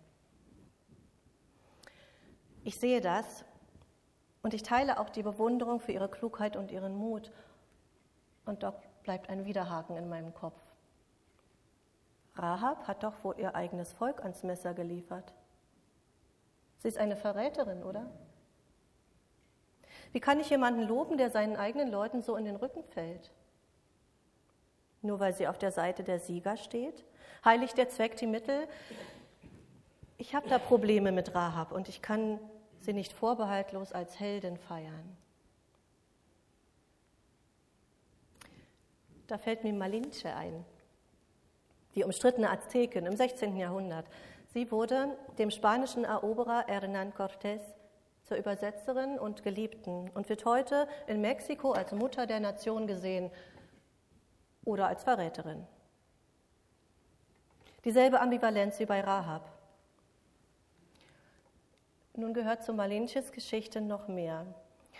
Ich 2.64 2.80
sehe 2.80 3.02
das 3.02 3.46
und 4.46 4.54
ich 4.54 4.62
teile 4.62 5.00
auch 5.00 5.10
die 5.10 5.24
Bewunderung 5.24 5.80
für 5.80 5.92
ihre 5.92 6.08
Klugheit 6.08 6.56
und 6.56 6.70
ihren 6.70 6.96
Mut. 6.96 7.32
Und 8.46 8.62
doch 8.62 8.75
bleibt 9.02 9.28
ein 9.28 9.44
Widerhaken 9.44 9.98
in 9.98 10.08
meinem 10.08 10.36
Kopf. 10.36 10.62
Rahab 12.36 12.88
hat 12.88 13.02
doch 13.02 13.24
wohl 13.24 13.34
ihr 13.40 13.56
eigenes 13.56 13.92
Volk 13.94 14.22
ans 14.22 14.44
Messer 14.44 14.75
geliefert. 14.75 15.34
Sie 16.78 16.88
ist 16.88 17.00
eine 17.00 17.18
Verräterin, 17.18 17.82
oder? 17.82 18.06
Wie 20.12 20.20
kann 20.20 20.40
ich 20.40 20.52
jemanden 20.52 20.84
loben, 20.84 21.18
der 21.18 21.32
seinen 21.32 21.56
eigenen 21.56 21.90
Leuten 21.90 22.22
so 22.22 22.36
in 22.36 22.46
den 22.46 22.56
Rücken 22.56 22.84
fällt? 22.84 23.32
Nur 25.02 25.20
weil 25.20 25.34
sie 25.34 25.48
auf 25.48 25.58
der 25.58 25.72
Seite 25.72 26.04
der 26.04 26.20
Sieger 26.20 26.56
steht? 26.56 27.04
Heiligt 27.44 27.80
der 27.80 27.90
Zweck 27.90 28.16
die 28.18 28.28
Mittel? 28.28 28.68
Ich 30.20 30.36
habe 30.36 30.48
da 30.48 30.60
Probleme 30.60 31.12
mit 31.12 31.34
Rahab 31.34 31.72
und 31.72 31.90
ich 31.90 32.04
kann 32.04 32.40
sie 32.86 32.94
nicht 32.94 33.13
vorbehaltlos 33.13 33.92
als 33.92 34.20
Heldin 34.20 34.58
feiern. 34.58 35.18
Da 39.27 39.38
fällt 39.38 39.63
mir 39.63 39.74
Malinche 39.74 40.34
ein, 40.36 40.63
die 41.96 42.04
umstrittene 42.04 42.50
Aztekin 42.50 43.06
im 43.06 43.15
16. 43.15 43.58
Jahrhundert. 43.58 44.06
Sie 44.54 44.72
wurde 44.72 45.18
dem 45.38 45.50
spanischen 45.50 46.06
Eroberer 46.06 46.65
Hernán 46.68 47.12
Cortés 47.13 47.62
zur 48.24 48.38
Übersetzerin 48.38 49.20
und 49.20 49.44
Geliebten 49.44 50.10
und 50.13 50.30
wird 50.30 50.46
heute 50.46 50.88
in 51.08 51.22
Mexiko 51.22 51.72
als 51.72 51.92
Mutter 51.92 52.25
der 52.27 52.39
Nation 52.39 52.88
gesehen 52.88 53.32
oder 54.63 54.88
als 54.88 55.04
Verräterin. 55.04 55.65
Dieselbe 57.84 58.20
Ambivalenz 58.20 58.80
wie 58.80 58.86
bei 58.86 59.01
Rahab. 59.01 59.55
Nun 62.17 62.34
gehört 62.34 62.63
zu 62.63 62.72
Malinches 62.72 63.34
Geschichte 63.34 63.81
noch 63.81 64.07
mehr. 64.07 64.45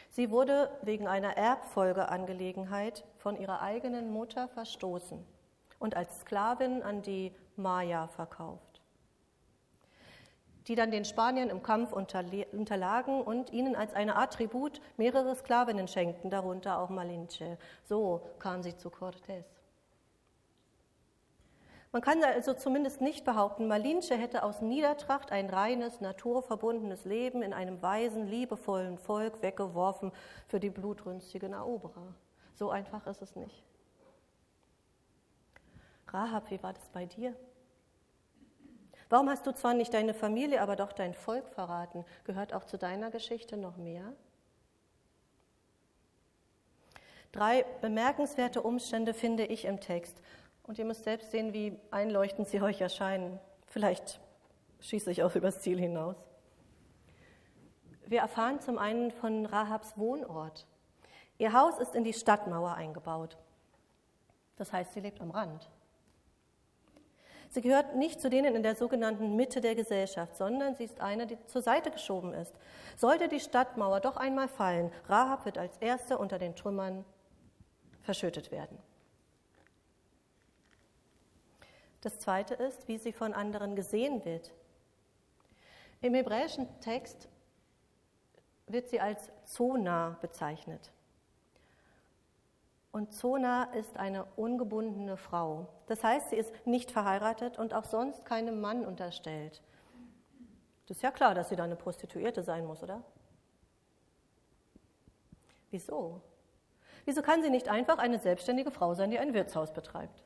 Sie 0.10 0.32
wurde 0.32 0.70
wegen 0.82 1.08
einer 1.08 1.38
Erbfolgeangelegenheit 1.38 3.06
von 3.18 3.38
ihrer 3.38 3.62
eigenen 3.62 4.12
Mutter 4.12 4.50
verstoßen 4.50 5.26
und 5.80 5.96
als 5.96 6.20
Sklavin 6.22 6.84
an 6.84 7.02
die 7.02 7.32
Maya 7.56 8.08
verkauft, 8.08 8.82
die 10.68 10.76
dann 10.76 10.92
den 10.92 11.06
Spaniern 11.06 11.50
im 11.50 11.64
Kampf 11.64 11.94
unterlagen 11.94 13.22
und 13.22 13.54
ihnen 13.54 13.78
als 13.78 13.94
eine 13.94 14.18
Art 14.18 14.34
Tribut 14.34 14.82
mehrere 14.98 15.36
Sklavinnen 15.36 15.88
schenkten, 15.88 16.30
darunter 16.30 16.80
auch 16.80 16.90
Malinche. 16.90 17.58
So 17.86 18.30
kam 18.40 18.62
sie 18.62 18.76
zu 18.76 18.90
Cortés. 18.90 19.46
Man 21.96 22.02
kann 22.02 22.22
also 22.26 22.54
zumindest 22.54 23.00
nicht 23.00 23.24
behaupten, 23.24 23.70
Malinche 23.70 24.18
hätte 24.18 24.44
aus 24.44 24.60
Niedertracht 24.60 25.32
ein 25.32 25.50
reines, 25.50 26.02
naturverbundenes 26.02 27.06
Leben 27.06 27.42
in 27.42 27.54
einem 27.54 27.82
weisen, 27.82 28.28
liebevollen 28.28 28.98
Volk 28.98 29.42
weggeworfen 29.42 30.12
für 30.46 30.60
die 30.60 30.70
blutrünstigen 30.70 31.54
Eroberer. 31.54 32.14
So 32.54 32.70
einfach 32.70 33.08
ist 33.08 33.22
es 33.22 33.38
nicht. 33.38 33.64
Rahab, 36.10 36.52
wie 36.52 36.62
war 36.62 36.74
das 36.74 36.90
bei 36.90 37.06
dir? 37.06 37.34
Warum 39.08 39.30
hast 39.30 39.48
du 39.48 39.54
zwar 39.54 39.74
nicht 39.74 39.94
deine 39.94 40.14
Familie, 40.14 40.62
aber 40.62 40.76
doch 40.76 40.92
dein 40.92 41.14
Volk 41.14 41.48
verraten? 41.48 42.04
Gehört 42.26 42.54
auch 42.54 42.66
zu 42.66 42.78
deiner 42.78 43.10
Geschichte 43.10 43.56
noch 43.56 43.78
mehr? 43.78 44.12
Drei 47.32 47.66
bemerkenswerte 47.80 48.62
Umstände 48.62 49.14
finde 49.14 49.46
ich 49.46 49.64
im 49.64 49.80
Text. 49.80 50.22
Und 50.68 50.80
ihr 50.80 50.86
müsst 50.86 51.04
selbst 51.04 51.32
sehen, 51.32 51.54
wie 51.54 51.78
einleuchtend 51.92 52.48
sie 52.48 52.62
euch 52.62 52.82
erscheinen. 52.82 53.40
Vielleicht 53.68 54.20
schieße 54.80 55.12
ich 55.12 55.24
auch 55.24 55.36
übers 55.36 55.62
Ziel 55.62 55.80
hinaus. 55.80 56.16
Wir 58.08 58.20
erfahren 58.20 58.60
zum 58.62 58.78
einen 58.78 59.12
von 59.12 59.46
Rahabs 59.46 59.98
Wohnort. 59.98 60.68
Ihr 61.38 61.54
Haus 61.54 61.80
ist 61.80 61.96
in 61.96 62.04
die 62.04 62.14
Stadtmauer 62.14 62.76
eingebaut. 62.76 63.38
Das 64.58 64.72
heißt, 64.72 64.94
sie 64.94 65.02
lebt 65.02 65.22
am 65.22 65.32
Rand. 65.32 65.70
Sie 67.50 67.62
gehört 67.62 67.96
nicht 67.96 68.20
zu 68.20 68.30
denen 68.30 68.56
in 68.56 68.64
der 68.64 68.76
sogenannten 68.76 69.36
Mitte 69.36 69.62
der 69.62 69.76
Gesellschaft, 69.76 70.36
sondern 70.36 70.76
sie 70.76 70.84
ist 70.84 71.00
eine, 71.00 71.26
die 71.26 71.38
zur 71.46 71.62
Seite 71.62 71.92
geschoben 71.92 72.34
ist. 72.34 72.54
Sollte 72.98 73.28
die 73.28 73.40
Stadtmauer 73.40 74.02
doch 74.02 74.18
einmal 74.18 74.48
fallen, 74.48 74.92
Rahab 75.08 75.46
wird 75.46 75.58
als 75.58 75.78
Erste 75.78 76.18
unter 76.18 76.38
den 76.38 76.56
Trümmern 76.56 77.06
verschüttet 78.02 78.52
werden. 78.52 78.78
Das 82.06 82.20
zweite 82.20 82.54
ist, 82.54 82.88
wie 82.88 83.00
sie 83.00 83.12
von 83.12 83.34
anderen 83.34 83.76
gesehen 83.76 84.24
wird. 84.26 84.54
Im 86.02 86.14
hebräischen 86.14 86.68
Text 86.80 87.28
wird 88.68 88.90
sie 88.90 89.00
als 89.00 89.32
Zona 89.44 90.16
bezeichnet. 90.22 90.92
Und 92.92 93.12
Zona 93.12 93.64
ist 93.74 93.98
eine 93.98 94.26
ungebundene 94.36 95.18
Frau. 95.18 95.68
Das 95.88 96.04
heißt, 96.04 96.30
sie 96.30 96.36
ist 96.36 96.54
nicht 96.68 96.92
verheiratet 96.92 97.58
und 97.58 97.74
auch 97.74 97.86
sonst 97.86 98.24
keinem 98.24 98.62
Mann 98.62 98.86
unterstellt. 98.86 99.64
Das 100.86 100.98
ist 100.98 101.02
ja 101.02 101.10
klar, 101.10 101.34
dass 101.34 101.50
sie 101.50 101.56
da 101.56 101.64
eine 101.64 101.76
Prostituierte 101.76 102.44
sein 102.44 102.68
muss, 102.68 102.84
oder? 102.84 103.02
Wieso? 105.72 106.22
Wieso 107.06 107.24
kann 107.24 107.42
sie 107.42 107.50
nicht 107.50 107.68
einfach 107.68 107.98
eine 107.98 108.20
selbstständige 108.20 108.70
Frau 108.70 108.94
sein, 108.94 109.10
die 109.10 109.18
ein 109.18 109.34
Wirtshaus 109.34 109.74
betreibt? 109.74 110.22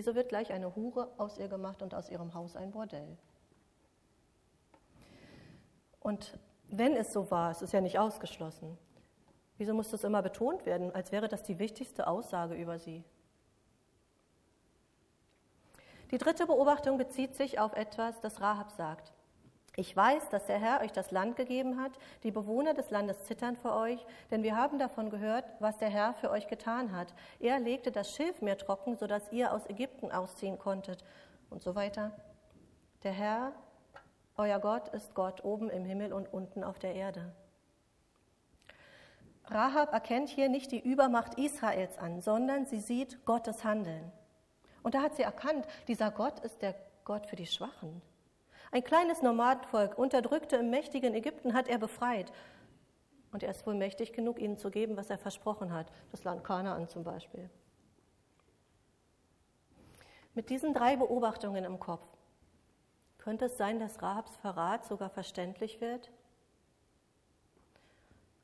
Wieso 0.00 0.14
wird 0.14 0.30
gleich 0.30 0.50
eine 0.50 0.74
Hure 0.74 1.12
aus 1.18 1.36
ihr 1.36 1.48
gemacht 1.48 1.82
und 1.82 1.92
aus 1.92 2.08
ihrem 2.08 2.32
Haus 2.32 2.56
ein 2.56 2.70
Bordell? 2.70 3.18
Und 6.00 6.38
wenn 6.70 6.96
es 6.96 7.12
so 7.12 7.30
war, 7.30 7.50
es 7.50 7.60
ist 7.60 7.74
ja 7.74 7.82
nicht 7.82 7.98
ausgeschlossen, 7.98 8.78
wieso 9.58 9.74
muss 9.74 9.90
das 9.90 10.02
immer 10.02 10.22
betont 10.22 10.64
werden, 10.64 10.90
als 10.94 11.12
wäre 11.12 11.28
das 11.28 11.42
die 11.42 11.58
wichtigste 11.58 12.06
Aussage 12.06 12.54
über 12.54 12.78
sie? 12.78 13.04
Die 16.10 16.16
dritte 16.16 16.46
Beobachtung 16.46 16.96
bezieht 16.96 17.34
sich 17.34 17.58
auf 17.58 17.74
etwas, 17.74 18.22
das 18.22 18.40
Rahab 18.40 18.70
sagt. 18.70 19.12
Ich 19.76 19.96
weiß, 19.96 20.28
dass 20.30 20.46
der 20.46 20.58
Herr 20.58 20.80
euch 20.80 20.92
das 20.92 21.10
Land 21.10 21.36
gegeben 21.36 21.80
hat. 21.80 21.92
Die 22.22 22.32
Bewohner 22.32 22.74
des 22.74 22.90
Landes 22.90 23.24
zittern 23.24 23.56
vor 23.56 23.76
euch, 23.76 24.04
denn 24.30 24.42
wir 24.42 24.56
haben 24.56 24.78
davon 24.78 25.10
gehört, 25.10 25.44
was 25.60 25.78
der 25.78 25.88
Herr 25.88 26.12
für 26.14 26.30
euch 26.30 26.48
getan 26.48 26.94
hat. 26.94 27.14
Er 27.38 27.58
legte 27.60 27.92
das 27.92 28.14
Schilfmeer 28.14 28.58
trocken, 28.58 28.96
sodass 28.96 29.30
ihr 29.30 29.52
aus 29.52 29.68
Ägypten 29.68 30.10
ausziehen 30.10 30.58
konntet 30.58 31.04
und 31.50 31.62
so 31.62 31.74
weiter. 31.74 32.12
Der 33.04 33.12
Herr, 33.12 33.52
euer 34.36 34.58
Gott, 34.58 34.88
ist 34.88 35.14
Gott 35.14 35.44
oben 35.44 35.70
im 35.70 35.84
Himmel 35.84 36.12
und 36.12 36.32
unten 36.32 36.64
auf 36.64 36.78
der 36.78 36.94
Erde. 36.94 37.32
Rahab 39.44 39.92
erkennt 39.92 40.28
hier 40.28 40.48
nicht 40.48 40.70
die 40.72 40.80
Übermacht 40.80 41.38
Israels 41.38 41.96
an, 41.98 42.20
sondern 42.20 42.66
sie 42.66 42.80
sieht 42.80 43.24
Gottes 43.24 43.64
Handeln. 43.64 44.12
Und 44.82 44.94
da 44.94 45.02
hat 45.02 45.16
sie 45.16 45.22
erkannt, 45.22 45.66
dieser 45.88 46.10
Gott 46.10 46.40
ist 46.40 46.62
der 46.62 46.74
Gott 47.04 47.26
für 47.26 47.36
die 47.36 47.46
Schwachen. 47.46 48.02
Ein 48.72 48.84
kleines 48.84 49.20
Nomadenvolk, 49.22 49.98
unterdrückte 49.98 50.56
im 50.56 50.70
mächtigen 50.70 51.14
Ägypten, 51.14 51.54
hat 51.54 51.68
er 51.68 51.78
befreit. 51.78 52.32
Und 53.32 53.42
er 53.42 53.50
ist 53.50 53.66
wohl 53.66 53.74
mächtig 53.74 54.12
genug, 54.12 54.38
ihnen 54.38 54.58
zu 54.58 54.70
geben, 54.70 54.96
was 54.96 55.10
er 55.10 55.18
versprochen 55.18 55.72
hat, 55.72 55.90
das 56.12 56.24
Land 56.24 56.44
Kanaan 56.44 56.88
zum 56.88 57.04
Beispiel. 57.04 57.50
Mit 60.34 60.50
diesen 60.50 60.74
drei 60.74 60.96
Beobachtungen 60.96 61.64
im 61.64 61.80
Kopf 61.80 62.06
könnte 63.18 63.46
es 63.46 63.56
sein, 63.58 63.78
dass 63.78 64.00
Rahabs 64.00 64.36
Verrat 64.36 64.86
sogar 64.86 65.10
verständlich 65.10 65.80
wird? 65.80 66.10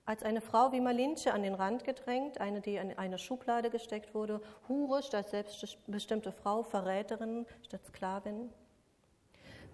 Als 0.04 0.22
eine 0.22 0.40
Frau 0.40 0.70
wie 0.72 0.80
Malinche 0.80 1.32
an 1.32 1.42
den 1.42 1.54
Rand 1.54 1.84
gedrängt, 1.84 2.40
eine, 2.40 2.60
die 2.60 2.76
in 2.76 2.96
eine 2.96 3.18
Schublade 3.18 3.70
gesteckt 3.70 4.14
wurde, 4.14 4.40
Hure 4.68 5.02
statt 5.02 5.30
selbstbestimmte 5.30 6.30
Frau, 6.30 6.62
Verräterin 6.62 7.46
statt 7.62 7.84
Sklavin. 7.86 8.52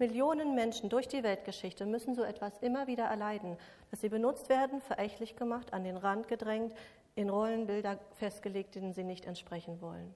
Millionen 0.02 0.56
Menschen 0.56 0.88
durch 0.88 1.06
die 1.06 1.22
Weltgeschichte 1.22 1.86
müssen 1.86 2.16
so 2.16 2.24
etwas 2.24 2.58
immer 2.58 2.88
wieder 2.88 3.04
erleiden, 3.04 3.56
dass 3.92 4.00
sie 4.00 4.08
benutzt 4.08 4.48
werden, 4.48 4.80
verächtlich 4.80 5.36
gemacht, 5.36 5.72
an 5.72 5.84
den 5.84 5.96
Rand 5.96 6.26
gedrängt, 6.26 6.74
in 7.14 7.30
Rollenbilder 7.30 8.00
festgelegt, 8.14 8.74
denen 8.74 8.94
sie 8.94 9.04
nicht 9.04 9.26
entsprechen 9.26 9.80
wollen. 9.80 10.12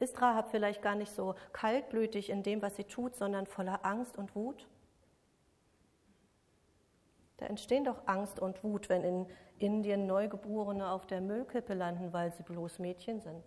Ist 0.00 0.20
Rahab 0.20 0.50
vielleicht 0.50 0.82
gar 0.82 0.96
nicht 0.96 1.12
so 1.12 1.36
kaltblütig 1.52 2.30
in 2.30 2.42
dem, 2.42 2.62
was 2.62 2.74
sie 2.74 2.84
tut, 2.84 3.14
sondern 3.14 3.46
voller 3.46 3.86
Angst 3.86 4.18
und 4.18 4.34
Wut? 4.34 4.66
Da 7.36 7.46
entstehen 7.46 7.84
doch 7.84 8.08
Angst 8.08 8.40
und 8.40 8.64
Wut, 8.64 8.88
wenn 8.88 9.04
in 9.04 9.26
Indien 9.60 10.08
Neugeborene 10.08 10.90
auf 10.90 11.06
der 11.06 11.20
Müllkippe 11.20 11.74
landen, 11.74 12.12
weil 12.12 12.32
sie 12.32 12.42
bloß 12.42 12.80
Mädchen 12.80 13.20
sind. 13.20 13.44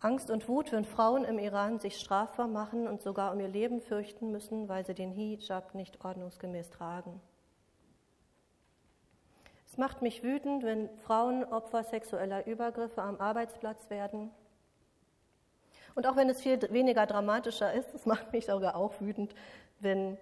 Angst 0.00 0.30
und 0.30 0.46
Wut, 0.48 0.72
wenn 0.72 0.84
Frauen 0.84 1.24
im 1.24 1.38
Iran 1.38 1.78
sich 1.78 1.98
strafbar 1.98 2.48
machen 2.48 2.86
und 2.86 3.00
sogar 3.00 3.32
um 3.32 3.40
ihr 3.40 3.48
Leben 3.48 3.80
fürchten 3.80 4.30
müssen, 4.30 4.68
weil 4.68 4.84
sie 4.84 4.94
den 4.94 5.10
Hijab 5.10 5.74
nicht 5.74 6.04
ordnungsgemäß 6.04 6.70
tragen. 6.70 7.20
Es 9.66 9.78
macht 9.78 10.02
mich 10.02 10.22
wütend, 10.22 10.64
wenn 10.64 10.88
Frauen 10.98 11.44
Opfer 11.44 11.82
sexueller 11.82 12.46
Übergriffe 12.46 13.02
am 13.02 13.20
Arbeitsplatz 13.20 13.90
werden. 13.90 14.30
Und 15.94 16.06
auch 16.06 16.16
wenn 16.16 16.28
es 16.28 16.42
viel 16.42 16.60
weniger 16.70 17.06
dramatischer 17.06 17.72
ist, 17.72 17.94
es 17.94 18.04
macht 18.04 18.32
mich 18.32 18.46
sogar 18.46 18.76
auch 18.76 19.00
wütend, 19.00 19.34
wenn 19.80 20.18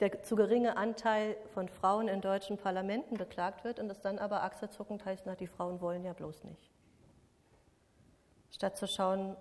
der 0.00 0.22
zu 0.22 0.36
geringe 0.36 0.76
Anteil 0.76 1.36
von 1.52 1.68
Frauen 1.68 2.08
in 2.08 2.20
deutschen 2.20 2.56
Parlamenten 2.56 3.16
beklagt 3.16 3.64
wird 3.64 3.78
und 3.78 3.90
es 3.90 4.00
dann 4.00 4.18
aber 4.18 4.42
achselzuckend 4.42 5.04
heißt, 5.04 5.24
na, 5.26 5.34
die 5.34 5.46
Frauen 5.46 5.80
wollen 5.80 6.04
ja 6.04 6.12
bloß 6.12 6.44
nicht. 6.44 6.70
Statt 8.50 8.76
zu 8.76 8.86
schauen, 8.86 9.36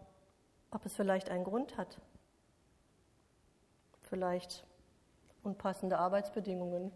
ob 0.72 0.86
es 0.86 0.96
vielleicht 0.96 1.30
einen 1.30 1.44
Grund 1.44 1.78
hat. 1.78 2.00
Vielleicht 4.04 4.66
unpassende 5.44 5.98
Arbeitsbedingungen. 5.98 6.92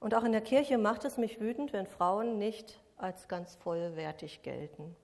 Und 0.00 0.14
auch 0.14 0.24
in 0.24 0.32
der 0.32 0.40
Kirche 0.40 0.78
macht 0.78 1.04
es 1.04 1.16
mich 1.16 1.40
wütend, 1.40 1.72
wenn 1.72 1.86
Frauen 1.86 2.38
nicht 2.38 2.80
als 2.96 3.28
ganz 3.28 3.54
vollwertig 3.56 4.42
gelten. 4.42 4.96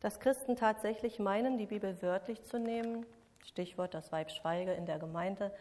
Dass 0.00 0.18
Christen 0.18 0.56
tatsächlich 0.56 1.18
meinen, 1.18 1.58
die 1.58 1.66
Bibel 1.66 2.00
wörtlich 2.02 2.42
zu 2.42 2.58
nehmen, 2.58 3.06
Stichwort 3.44 3.94
das 3.94 4.12
Weib 4.12 4.30
Schweige 4.30 4.72
in 4.72 4.86
der 4.86 4.98
Gemeinde, 4.98 5.52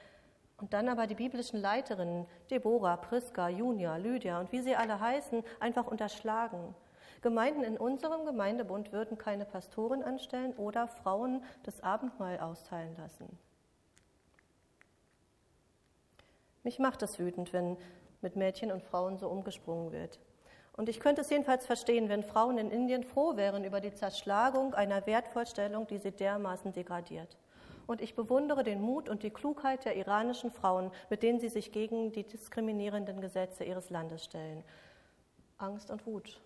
und 0.62 0.74
dann 0.74 0.90
aber 0.90 1.08
die 1.08 1.16
biblischen 1.16 1.60
Leiterinnen, 1.60 2.26
Deborah, 2.50 2.98
Priska, 2.98 3.50
Junia, 3.50 3.96
Lydia 3.98 4.40
und 4.40 4.52
wie 4.52 4.62
sie 4.62 4.76
alle 4.76 5.00
heißen, 5.00 5.44
einfach 5.60 5.88
unterschlagen. 5.88 6.76
Gemeinden 7.22 7.64
in 7.64 7.78
unserem 7.78 8.26
Gemeindebund 8.26 8.92
würden 8.92 9.18
keine 9.18 9.46
Pastoren 9.46 10.04
anstellen 10.04 10.54
oder 10.54 10.88
Frauen 10.88 11.44
das 11.64 11.82
Abendmahl 11.84 12.40
austeilen 12.40 12.96
lassen. 12.98 13.38
Mich 16.64 16.80
macht 16.80 17.02
es 17.02 17.20
wütend, 17.20 17.52
wenn 17.54 17.78
mit 18.22 18.36
Mädchen 18.36 18.72
und 18.72 18.84
Frauen 18.84 19.18
so 19.18 19.28
umgesprungen 19.30 19.92
wird. 19.92 20.20
Und 20.74 20.88
ich 20.88 21.00
könnte 21.00 21.22
es 21.22 21.30
jedenfalls 21.30 21.66
verstehen, 21.66 22.08
wenn 22.08 22.24
Frauen 22.24 22.58
in 22.58 22.72
Indien 22.72 23.04
froh 23.04 23.36
wären 23.36 23.66
über 23.66 23.82
die 23.82 23.94
Zerschlagung 23.94 24.74
einer 24.74 25.06
Wertvorstellung, 25.06 25.88
die 25.88 25.98
sie 25.98 26.12
dermaßen 26.12 26.72
degradiert. 26.72 27.38
Und 27.90 28.02
ich 28.02 28.14
bewundere 28.14 28.64
den 28.64 28.82
Mut 28.82 29.10
und 29.10 29.24
die 29.24 29.32
Klugheit 29.32 29.84
der 29.84 29.96
iranischen 29.96 30.52
Frauen, 30.52 30.92
mit 31.10 31.24
denen 31.24 31.40
sie 31.40 31.50
sich 31.50 31.72
gegen 31.72 32.12
die 32.12 32.24
diskriminierenden 32.24 33.20
Gesetze 33.20 33.64
ihres 33.64 33.90
Landes 33.90 34.24
stellen. 34.24 34.64
Angst 35.58 35.90
und 35.90 36.06
Wut. 36.06 36.40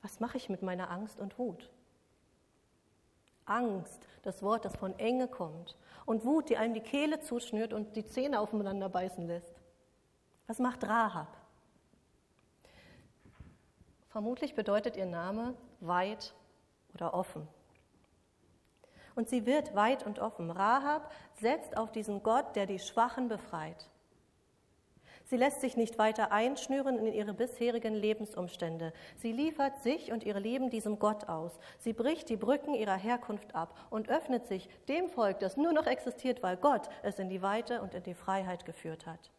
Was 0.00 0.18
mache 0.18 0.38
ich 0.38 0.48
mit 0.48 0.62
meiner 0.62 0.90
Angst 0.90 1.20
und 1.20 1.38
Wut? 1.38 1.68
Angst, 3.44 4.08
das 4.22 4.42
Wort, 4.42 4.64
das 4.64 4.74
von 4.76 4.98
Enge 4.98 5.28
kommt. 5.28 5.76
Und 6.06 6.24
Wut, 6.24 6.48
die 6.48 6.56
einem 6.56 6.72
die 6.72 6.80
Kehle 6.80 7.20
zuschnürt 7.20 7.74
und 7.74 7.96
die 7.96 8.06
Zähne 8.06 8.40
aufeinander 8.40 8.88
beißen 8.88 9.26
lässt. 9.26 9.60
Was 10.46 10.58
macht 10.58 10.84
Rahab? 10.84 11.36
Vermutlich 14.08 14.54
bedeutet 14.54 14.96
ihr 14.96 15.04
Name 15.04 15.52
weit 15.80 16.32
oder 16.94 17.12
offen. 17.12 17.46
Und 19.14 19.28
sie 19.28 19.46
wird 19.46 19.74
weit 19.74 20.06
und 20.06 20.18
offen. 20.18 20.50
Rahab 20.50 21.10
setzt 21.40 21.76
auf 21.76 21.92
diesen 21.92 22.22
Gott, 22.22 22.56
der 22.56 22.66
die 22.66 22.78
Schwachen 22.78 23.28
befreit. 23.28 23.88
Sie 25.30 25.36
lässt 25.36 25.60
sich 25.60 25.76
nicht 25.76 25.96
weiter 25.96 26.32
einschnüren 26.32 26.98
in 26.98 27.12
ihre 27.12 27.32
bisherigen 27.32 27.94
Lebensumstände. 27.94 28.92
Sie 29.16 29.30
liefert 29.30 29.80
sich 29.80 30.10
und 30.10 30.24
ihr 30.24 30.38
Leben 30.40 30.70
diesem 30.70 30.98
Gott 30.98 31.28
aus. 31.28 31.52
Sie 31.78 31.92
bricht 31.92 32.28
die 32.30 32.36
Brücken 32.36 32.74
ihrer 32.74 32.96
Herkunft 32.96 33.54
ab 33.54 33.78
und 33.90 34.08
öffnet 34.08 34.46
sich 34.48 34.68
dem 34.88 35.08
Volk, 35.08 35.38
das 35.38 35.56
nur 35.56 35.72
noch 35.72 35.86
existiert, 35.86 36.42
weil 36.42 36.56
Gott 36.56 36.88
es 37.04 37.20
in 37.20 37.28
die 37.28 37.42
Weite 37.42 37.80
und 37.80 37.94
in 37.94 38.02
die 38.02 38.14
Freiheit 38.14 38.64
geführt 38.64 39.06
hat. 39.06 39.30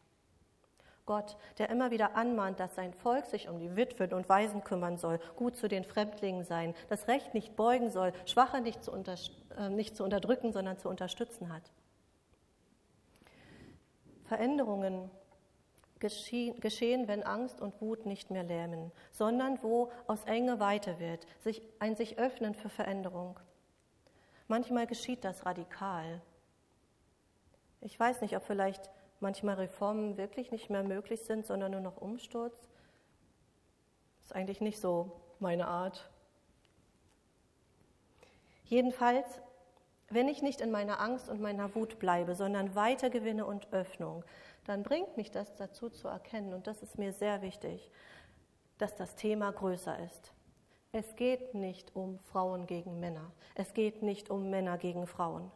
Gott, 1.11 1.35
der 1.57 1.69
immer 1.69 1.91
wieder 1.91 2.15
anmahnt, 2.15 2.61
dass 2.61 2.73
sein 2.73 2.93
Volk 2.93 3.25
sich 3.25 3.49
um 3.49 3.59
die 3.59 3.75
Witwen 3.75 4.13
und 4.13 4.29
Waisen 4.29 4.63
kümmern 4.63 4.97
soll, 4.97 5.19
gut 5.35 5.57
zu 5.57 5.67
den 5.67 5.83
Fremdlingen 5.83 6.45
sein, 6.45 6.73
das 6.87 7.09
Recht 7.09 7.33
nicht 7.33 7.57
beugen 7.57 7.89
soll, 7.89 8.13
Schwache 8.25 8.61
nicht 8.61 8.81
zu, 8.81 8.93
unter, 8.93 9.15
äh, 9.57 9.67
nicht 9.67 9.97
zu 9.97 10.05
unterdrücken, 10.05 10.53
sondern 10.53 10.77
zu 10.77 10.87
unterstützen 10.87 11.53
hat. 11.53 11.63
Veränderungen 14.23 15.11
geschehen, 15.99 17.09
wenn 17.09 17.23
Angst 17.23 17.59
und 17.59 17.81
Wut 17.81 18.05
nicht 18.05 18.31
mehr 18.31 18.43
lähmen, 18.43 18.93
sondern 19.11 19.61
wo 19.61 19.91
aus 20.07 20.23
Enge 20.23 20.61
weiter 20.61 20.97
wird, 20.97 21.27
sich, 21.41 21.61
ein 21.79 21.97
sich 21.97 22.19
öffnen 22.19 22.55
für 22.55 22.69
Veränderung. 22.69 23.37
Manchmal 24.47 24.87
geschieht 24.87 25.25
das 25.25 25.45
radikal. 25.45 26.21
Ich 27.81 27.99
weiß 27.99 28.21
nicht, 28.21 28.37
ob 28.37 28.43
vielleicht 28.43 28.89
manchmal 29.21 29.55
Reformen 29.55 30.17
wirklich 30.17 30.51
nicht 30.51 30.69
mehr 30.69 30.83
möglich 30.83 31.21
sind, 31.21 31.45
sondern 31.45 31.71
nur 31.71 31.81
noch 31.81 31.97
Umsturz. 31.97 32.67
Ist 34.21 34.35
eigentlich 34.35 34.61
nicht 34.61 34.79
so 34.79 35.11
meine 35.39 35.67
Art. 35.67 36.09
Jedenfalls, 38.65 39.41
wenn 40.09 40.27
ich 40.27 40.41
nicht 40.41 40.61
in 40.61 40.71
meiner 40.71 40.99
Angst 40.99 41.29
und 41.29 41.41
meiner 41.41 41.73
Wut 41.75 41.99
bleibe, 41.99 42.35
sondern 42.35 42.75
weiter 42.75 43.09
gewinne 43.09 43.45
und 43.45 43.71
Öffnung, 43.71 44.23
dann 44.65 44.83
bringt 44.83 45.17
mich 45.17 45.31
das 45.31 45.55
dazu 45.55 45.89
zu 45.89 46.07
erkennen, 46.07 46.53
und 46.53 46.67
das 46.67 46.83
ist 46.83 46.97
mir 46.97 47.13
sehr 47.13 47.41
wichtig, 47.41 47.89
dass 48.77 48.95
das 48.95 49.15
Thema 49.15 49.51
größer 49.51 49.97
ist. 49.99 50.33
Es 50.91 51.15
geht 51.15 51.53
nicht 51.55 51.95
um 51.95 52.19
Frauen 52.19 52.67
gegen 52.67 52.99
Männer. 52.99 53.31
Es 53.55 53.73
geht 53.73 54.03
nicht 54.03 54.29
um 54.29 54.49
Männer 54.49 54.77
gegen 54.77 55.07
Frauen 55.07 55.51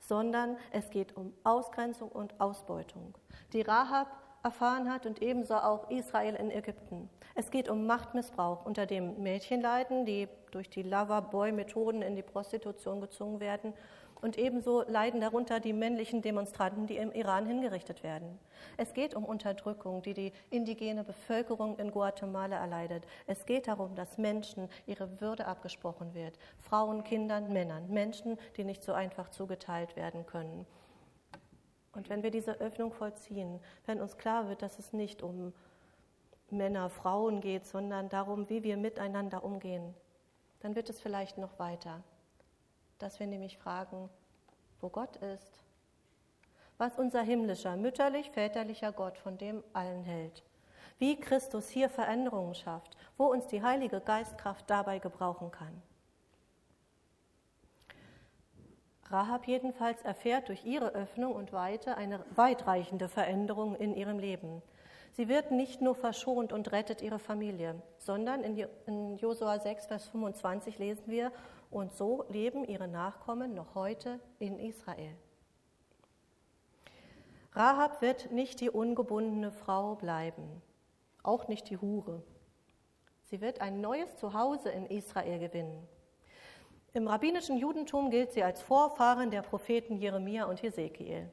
sondern 0.00 0.56
es 0.72 0.90
geht 0.90 1.16
um 1.16 1.32
Ausgrenzung 1.44 2.08
und 2.10 2.40
Ausbeutung, 2.40 3.14
die 3.52 3.62
Rahab 3.62 4.08
erfahren 4.42 4.90
hat 4.90 5.04
und 5.04 5.20
ebenso 5.20 5.54
auch 5.54 5.90
Israel 5.90 6.34
in 6.34 6.50
Ägypten. 6.50 7.10
Es 7.34 7.50
geht 7.50 7.68
um 7.68 7.86
Machtmissbrauch, 7.86 8.64
unter 8.64 8.86
dem 8.86 9.22
Mädchen 9.22 9.60
leiden, 9.60 10.06
die 10.06 10.28
durch 10.52 10.70
die 10.70 10.82
Loverboy-Methoden 10.82 12.02
in 12.02 12.16
die 12.16 12.22
Prostitution 12.22 13.00
gezwungen 13.00 13.40
werden 13.40 13.74
und 14.20 14.38
ebenso 14.38 14.82
leiden 14.82 15.20
darunter 15.20 15.60
die 15.60 15.72
männlichen 15.72 16.22
Demonstranten, 16.22 16.86
die 16.86 16.96
im 16.96 17.12
Iran 17.12 17.46
hingerichtet 17.46 18.02
werden. 18.02 18.38
Es 18.76 18.94
geht 18.94 19.14
um 19.14 19.24
Unterdrückung, 19.24 20.02
die 20.02 20.14
die 20.14 20.32
indigene 20.50 21.04
Bevölkerung 21.04 21.78
in 21.78 21.90
Guatemala 21.90 22.56
erleidet. 22.56 23.04
Es 23.26 23.46
geht 23.46 23.68
darum, 23.68 23.94
dass 23.94 24.18
Menschen 24.18 24.68
ihre 24.86 25.20
Würde 25.20 25.46
abgesprochen 25.46 26.14
wird. 26.14 26.38
Frauen, 26.58 27.04
Kindern, 27.04 27.52
Männern. 27.52 27.88
Menschen, 27.88 28.38
die 28.56 28.64
nicht 28.64 28.82
so 28.82 28.92
einfach 28.92 29.28
zugeteilt 29.30 29.96
werden 29.96 30.26
können. 30.26 30.66
Und 31.92 32.08
wenn 32.10 32.22
wir 32.22 32.30
diese 32.30 32.60
Öffnung 32.60 32.92
vollziehen, 32.92 33.60
wenn 33.86 34.00
uns 34.00 34.16
klar 34.16 34.48
wird, 34.48 34.62
dass 34.62 34.78
es 34.78 34.92
nicht 34.92 35.22
um 35.22 35.52
Männer, 36.50 36.90
Frauen 36.90 37.40
geht, 37.40 37.66
sondern 37.66 38.08
darum, 38.08 38.48
wie 38.48 38.62
wir 38.62 38.76
miteinander 38.76 39.44
umgehen, 39.44 39.94
dann 40.60 40.74
wird 40.74 40.90
es 40.90 41.00
vielleicht 41.00 41.38
noch 41.38 41.58
weiter 41.58 42.02
dass 42.98 43.20
wir 43.20 43.26
nämlich 43.26 43.58
fragen, 43.58 44.08
wo 44.80 44.88
Gott 44.88 45.16
ist, 45.16 45.62
was 46.76 46.96
unser 46.98 47.22
himmlischer, 47.22 47.76
mütterlich-väterlicher 47.76 48.92
Gott 48.92 49.18
von 49.18 49.36
dem 49.36 49.64
allen 49.72 50.04
hält, 50.04 50.44
wie 50.98 51.18
Christus 51.18 51.68
hier 51.68 51.88
Veränderungen 51.88 52.54
schafft, 52.54 52.96
wo 53.16 53.26
uns 53.26 53.46
die 53.48 53.62
Heilige 53.62 54.00
Geistkraft 54.00 54.68
dabei 54.70 54.98
gebrauchen 54.98 55.50
kann. 55.50 55.82
Rahab 59.10 59.46
jedenfalls 59.46 60.02
erfährt 60.02 60.48
durch 60.48 60.64
ihre 60.64 60.90
Öffnung 60.90 61.34
und 61.34 61.52
Weite 61.52 61.96
eine 61.96 62.24
weitreichende 62.34 63.08
Veränderung 63.08 63.74
in 63.74 63.94
ihrem 63.94 64.18
Leben. 64.18 64.62
Sie 65.12 65.28
wird 65.28 65.50
nicht 65.50 65.80
nur 65.80 65.94
verschont 65.94 66.52
und 66.52 66.70
rettet 66.70 67.00
ihre 67.00 67.18
Familie, 67.18 67.80
sondern 67.96 68.44
in 68.44 69.16
Josua 69.16 69.58
6, 69.58 69.86
Vers 69.86 70.08
25 70.08 70.78
lesen 70.78 71.04
wir, 71.06 71.32
und 71.70 71.92
so 71.92 72.24
leben 72.28 72.64
ihre 72.64 72.88
Nachkommen 72.88 73.54
noch 73.54 73.74
heute 73.74 74.20
in 74.38 74.58
Israel. 74.58 75.14
Rahab 77.52 78.02
wird 78.02 78.30
nicht 78.30 78.60
die 78.60 78.70
ungebundene 78.70 79.50
Frau 79.50 79.96
bleiben, 79.96 80.62
auch 81.22 81.48
nicht 81.48 81.68
die 81.70 81.78
Hure. 81.78 82.22
Sie 83.24 83.40
wird 83.40 83.60
ein 83.60 83.80
neues 83.80 84.16
Zuhause 84.16 84.70
in 84.70 84.86
Israel 84.86 85.38
gewinnen. 85.38 85.86
Im 86.94 87.06
rabbinischen 87.06 87.58
Judentum 87.58 88.10
gilt 88.10 88.32
sie 88.32 88.42
als 88.42 88.62
Vorfahrin 88.62 89.30
der 89.30 89.42
Propheten 89.42 89.96
Jeremia 89.96 90.44
und 90.44 90.62
Hesekiel. 90.62 91.30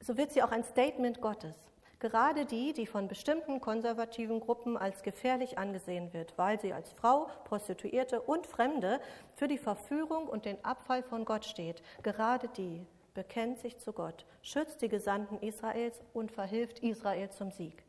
So 0.00 0.16
wird 0.16 0.32
sie 0.32 0.42
auch 0.42 0.50
ein 0.50 0.64
Statement 0.64 1.20
Gottes. 1.20 1.56
Gerade 2.02 2.46
die, 2.46 2.72
die 2.72 2.88
von 2.88 3.06
bestimmten 3.06 3.60
konservativen 3.60 4.40
Gruppen 4.40 4.76
als 4.76 5.04
gefährlich 5.04 5.56
angesehen 5.56 6.12
wird, 6.12 6.36
weil 6.36 6.60
sie 6.60 6.72
als 6.72 6.90
Frau, 6.90 7.28
Prostituierte 7.44 8.20
und 8.20 8.44
Fremde 8.44 9.00
für 9.36 9.46
die 9.46 9.56
Verführung 9.56 10.26
und 10.26 10.44
den 10.44 10.64
Abfall 10.64 11.04
von 11.04 11.24
Gott 11.24 11.44
steht, 11.44 11.80
gerade 12.02 12.48
die 12.48 12.84
bekennt 13.14 13.60
sich 13.60 13.78
zu 13.78 13.92
Gott, 13.92 14.26
schützt 14.42 14.82
die 14.82 14.88
Gesandten 14.88 15.38
Israels 15.46 16.02
und 16.12 16.32
verhilft 16.32 16.80
Israel 16.80 17.30
zum 17.30 17.52
Sieg. 17.52 17.84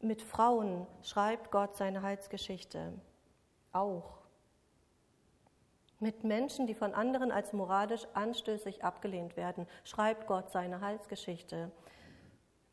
Mit 0.00 0.22
Frauen 0.22 0.88
schreibt 1.04 1.52
Gott 1.52 1.76
seine 1.76 2.02
Heilsgeschichte 2.02 2.94
auch 3.70 4.19
mit 6.00 6.24
Menschen, 6.24 6.66
die 6.66 6.74
von 6.74 6.94
anderen 6.94 7.30
als 7.30 7.52
moralisch 7.52 8.06
anstößig 8.14 8.82
abgelehnt 8.82 9.36
werden, 9.36 9.66
schreibt 9.84 10.26
Gott 10.26 10.50
seine 10.50 10.80
Heilsgeschichte. 10.80 11.70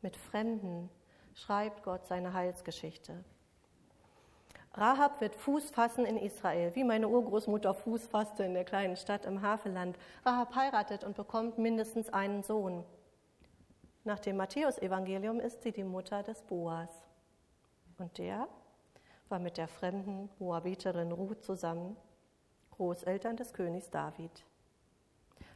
Mit 0.00 0.16
Fremden 0.16 0.88
schreibt 1.34 1.82
Gott 1.82 2.06
seine 2.06 2.32
Heilsgeschichte. 2.32 3.22
Rahab 4.72 5.20
wird 5.20 5.34
Fuß 5.34 5.70
fassen 5.70 6.06
in 6.06 6.16
Israel, 6.16 6.74
wie 6.74 6.84
meine 6.84 7.08
Urgroßmutter 7.08 7.74
Fuß 7.74 8.06
fasste 8.06 8.44
in 8.44 8.54
der 8.54 8.64
kleinen 8.64 8.96
Stadt 8.96 9.26
im 9.26 9.42
Havelland. 9.42 9.98
Rahab 10.24 10.54
heiratet 10.54 11.04
und 11.04 11.16
bekommt 11.16 11.58
mindestens 11.58 12.08
einen 12.10 12.42
Sohn. 12.42 12.84
Nach 14.04 14.20
dem 14.20 14.36
Matthäusevangelium 14.36 15.40
ist 15.40 15.62
sie 15.62 15.72
die 15.72 15.84
Mutter 15.84 16.22
des 16.22 16.42
Boas. 16.42 16.88
Und 17.98 18.16
der 18.18 18.48
war 19.28 19.38
mit 19.38 19.56
der 19.56 19.68
fremden 19.68 20.30
Moabiterin 20.38 21.12
Ruth 21.12 21.42
zusammen, 21.42 21.96
Großeltern 22.78 23.36
des 23.36 23.52
Königs 23.52 23.90
David. 23.90 24.30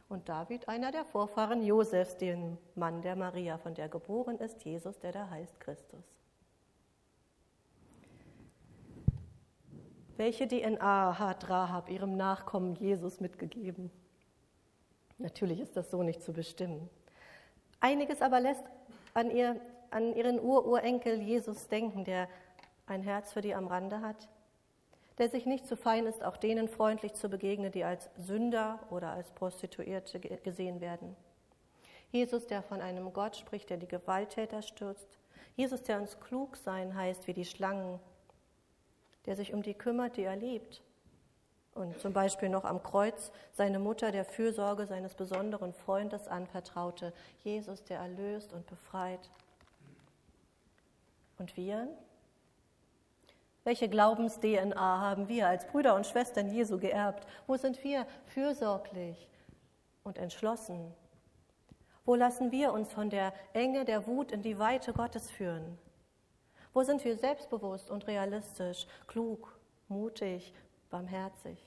Und 0.09 0.27
David, 0.27 0.67
einer 0.67 0.91
der 0.91 1.05
Vorfahren 1.05 1.63
Josefs, 1.63 2.17
dem 2.17 2.57
Mann 2.75 3.01
der 3.01 3.15
Maria, 3.15 3.57
von 3.57 3.73
der 3.73 3.87
geboren 3.87 4.37
ist 4.39 4.65
Jesus, 4.65 4.99
der 4.99 5.13
da 5.13 5.29
heißt 5.29 5.57
Christus. 5.61 6.03
Welche 10.17 10.47
DNA 10.49 11.17
hat 11.17 11.49
Rahab 11.49 11.89
ihrem 11.89 12.17
Nachkommen 12.17 12.75
Jesus 12.75 13.21
mitgegeben? 13.21 13.89
Natürlich 15.17 15.61
ist 15.61 15.77
das 15.77 15.89
so 15.89 16.03
nicht 16.03 16.21
zu 16.21 16.33
bestimmen. 16.33 16.89
Einiges 17.79 18.21
aber 18.21 18.41
lässt 18.41 18.65
an, 19.13 19.31
ihr, 19.31 19.59
an 19.91 20.13
ihren 20.13 20.41
Ururenkel 20.41 21.21
Jesus 21.21 21.69
denken, 21.69 22.03
der 22.03 22.27
ein 22.85 23.01
Herz 23.01 23.31
für 23.31 23.41
die 23.41 23.55
am 23.55 23.67
Rande 23.67 24.01
hat, 24.01 24.27
der 25.17 25.29
sich 25.29 25.45
nicht 25.45 25.67
zu 25.67 25.77
fein 25.77 26.05
ist, 26.05 26.23
auch 26.23 26.37
denen 26.37 26.67
freundlich 26.67 27.13
zu 27.13 27.29
begegnen, 27.29 27.71
die 27.71 27.83
als 27.83 28.09
Sünder 28.17 28.79
oder 28.89 29.11
als 29.11 29.31
Prostituierte 29.31 30.19
gesehen 30.19 30.81
werden. 30.81 31.15
Jesus, 32.11 32.47
der 32.47 32.61
von 32.61 32.81
einem 32.81 33.11
Gott 33.13 33.35
spricht, 33.35 33.69
der 33.69 33.77
die 33.77 33.87
Gewalttäter 33.87 34.61
stürzt. 34.61 35.17
Jesus, 35.55 35.83
der 35.83 35.99
uns 35.99 36.19
klug 36.19 36.57
sein 36.57 36.95
heißt 36.95 37.27
wie 37.27 37.33
die 37.33 37.45
Schlangen 37.45 37.99
der 39.25 39.35
sich 39.35 39.53
um 39.53 39.61
die 39.61 39.73
kümmert, 39.73 40.17
die 40.17 40.23
er 40.23 40.35
liebt. 40.35 40.81
Und 41.73 41.99
zum 41.99 42.13
Beispiel 42.13 42.49
noch 42.49 42.65
am 42.65 42.83
Kreuz 42.83 43.31
seine 43.51 43.79
Mutter 43.79 44.11
der 44.11 44.25
Fürsorge 44.25 44.85
seines 44.85 45.15
besonderen 45.15 45.73
Freundes 45.73 46.27
anvertraute. 46.27 47.13
Jesus, 47.43 47.83
der 47.83 47.99
erlöst 47.99 48.53
und 48.53 48.67
befreit. 48.67 49.29
Und 51.39 51.57
wir? 51.57 51.87
Welche 53.63 53.87
Glaubens-DNA 53.87 54.99
haben 54.99 55.29
wir 55.29 55.47
als 55.47 55.65
Brüder 55.67 55.95
und 55.95 56.05
Schwestern 56.05 56.49
Jesu 56.49 56.77
geerbt? 56.77 57.25
Wo 57.47 57.55
sind 57.55 57.81
wir 57.83 58.05
fürsorglich 58.25 59.29
und 60.03 60.17
entschlossen? 60.17 60.93
Wo 62.05 62.15
lassen 62.15 62.51
wir 62.51 62.73
uns 62.73 62.91
von 62.91 63.09
der 63.09 63.33
Enge 63.53 63.85
der 63.85 64.05
Wut 64.05 64.33
in 64.33 64.41
die 64.41 64.59
Weite 64.59 64.91
Gottes 64.91 65.31
führen? 65.31 65.77
Wo 66.73 66.83
sind 66.83 67.05
wir 67.05 67.15
selbstbewusst 67.15 67.89
und 67.89 68.07
realistisch, 68.07 68.85
klug, 69.07 69.57
mutig, 69.87 70.53
barmherzig? 70.89 71.65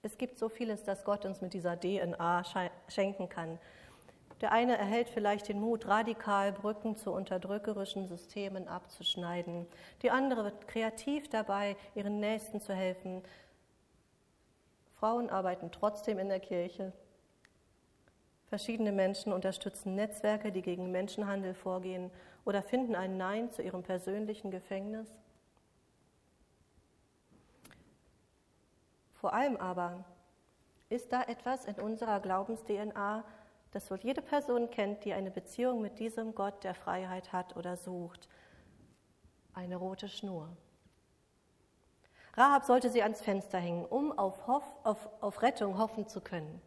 Es 0.00 0.16
gibt 0.16 0.38
so 0.38 0.48
vieles, 0.48 0.82
das 0.84 1.04
Gott 1.04 1.26
uns 1.26 1.42
mit 1.42 1.52
dieser 1.52 1.78
DNA 1.78 2.42
schenken 2.88 3.28
kann. 3.28 3.58
Der 4.40 4.52
eine 4.52 4.78
erhält 4.78 5.10
vielleicht 5.10 5.48
den 5.48 5.60
Mut, 5.60 5.86
radikal 5.86 6.52
Brücken 6.52 6.96
zu 6.96 7.12
unterdrückerischen 7.12 8.06
Systemen 8.06 8.68
abzuschneiden. 8.68 9.66
Die 10.02 10.10
andere 10.10 10.44
wird 10.44 10.66
kreativ 10.66 11.28
dabei, 11.28 11.76
ihren 11.94 12.20
Nächsten 12.20 12.60
zu 12.60 12.72
helfen. 12.72 13.22
Frauen 14.98 15.28
arbeiten 15.28 15.70
trotzdem 15.70 16.18
in 16.18 16.28
der 16.28 16.40
Kirche. 16.40 16.92
Verschiedene 18.48 18.92
Menschen 18.92 19.32
unterstützen 19.32 19.94
Netzwerke, 19.94 20.52
die 20.52 20.62
gegen 20.62 20.90
Menschenhandel 20.90 21.54
vorgehen 21.54 22.10
oder 22.44 22.62
finden 22.62 22.96
ein 22.96 23.16
Nein 23.16 23.50
zu 23.50 23.62
ihrem 23.62 23.82
persönlichen 23.82 24.50
Gefängnis? 24.50 25.08
Vor 29.20 29.34
allem 29.34 29.56
aber 29.58 30.04
ist 30.88 31.12
da 31.12 31.22
etwas 31.22 31.66
in 31.66 31.74
unserer 31.76 32.20
Glaubens-DNA, 32.20 33.22
das 33.72 33.90
wohl 33.90 33.98
jede 34.02 34.22
Person 34.22 34.70
kennt, 34.70 35.04
die 35.04 35.12
eine 35.12 35.30
Beziehung 35.30 35.80
mit 35.80 35.98
diesem 35.98 36.34
Gott 36.34 36.64
der 36.64 36.74
Freiheit 36.74 37.32
hat 37.32 37.56
oder 37.56 37.76
sucht. 37.76 38.28
Eine 39.54 39.76
rote 39.76 40.08
Schnur. 40.08 40.48
Rahab 42.34 42.64
sollte 42.64 42.90
sie 42.90 43.02
ans 43.02 43.20
Fenster 43.20 43.58
hängen, 43.58 43.84
um 43.84 44.16
auf, 44.16 44.46
Hoff, 44.46 44.64
auf, 44.84 45.08
auf 45.20 45.42
Rettung 45.42 45.78
hoffen 45.78 46.06
zu 46.06 46.20
können. 46.20 46.60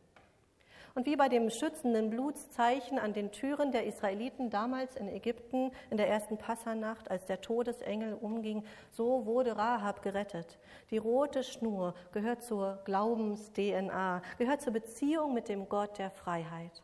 Und 0.96 1.08
wie 1.08 1.16
bei 1.16 1.28
dem 1.28 1.50
schützenden 1.50 2.12
Blutszeichen 2.12 3.00
an 3.00 3.14
den 3.14 3.32
Türen 3.32 3.72
der 3.72 3.88
Israeliten 3.88 4.52
damals 4.52 4.96
in 4.96 5.08
Ägypten 5.08 5.72
in 5.90 5.98
der 5.98 6.08
ersten 6.08 6.38
Passanacht, 6.38 7.10
als 7.10 7.26
der 7.26 7.42
Todesengel 7.42 8.14
umging, 8.14 8.64
so 8.92 9.26
wurde 9.26 9.58
Rahab 9.58 10.04
gerettet. 10.04 10.60
Die 10.92 11.00
rote 11.00 11.44
Schnur 11.44 11.96
gehört 12.12 12.44
zur 12.44 12.80
Glaubens-DNA, 12.86 14.22
gehört 14.38 14.62
zur 14.62 14.74
Beziehung 14.74 15.34
mit 15.34 15.50
dem 15.50 15.68
Gott 15.68 15.98
der 15.98 16.12
Freiheit. 16.12 16.83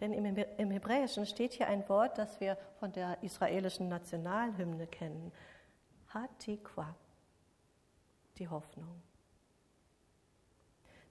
Denn 0.00 0.12
im 0.12 0.70
Hebräischen 0.70 1.26
steht 1.26 1.52
hier 1.52 1.68
ein 1.68 1.86
Wort, 1.88 2.16
das 2.16 2.40
wir 2.40 2.56
von 2.78 2.92
der 2.92 3.22
israelischen 3.22 3.88
Nationalhymne 3.88 4.86
kennen. 4.86 5.30
Hatikwa, 6.08 6.94
die 8.38 8.48
Hoffnung 8.48 9.02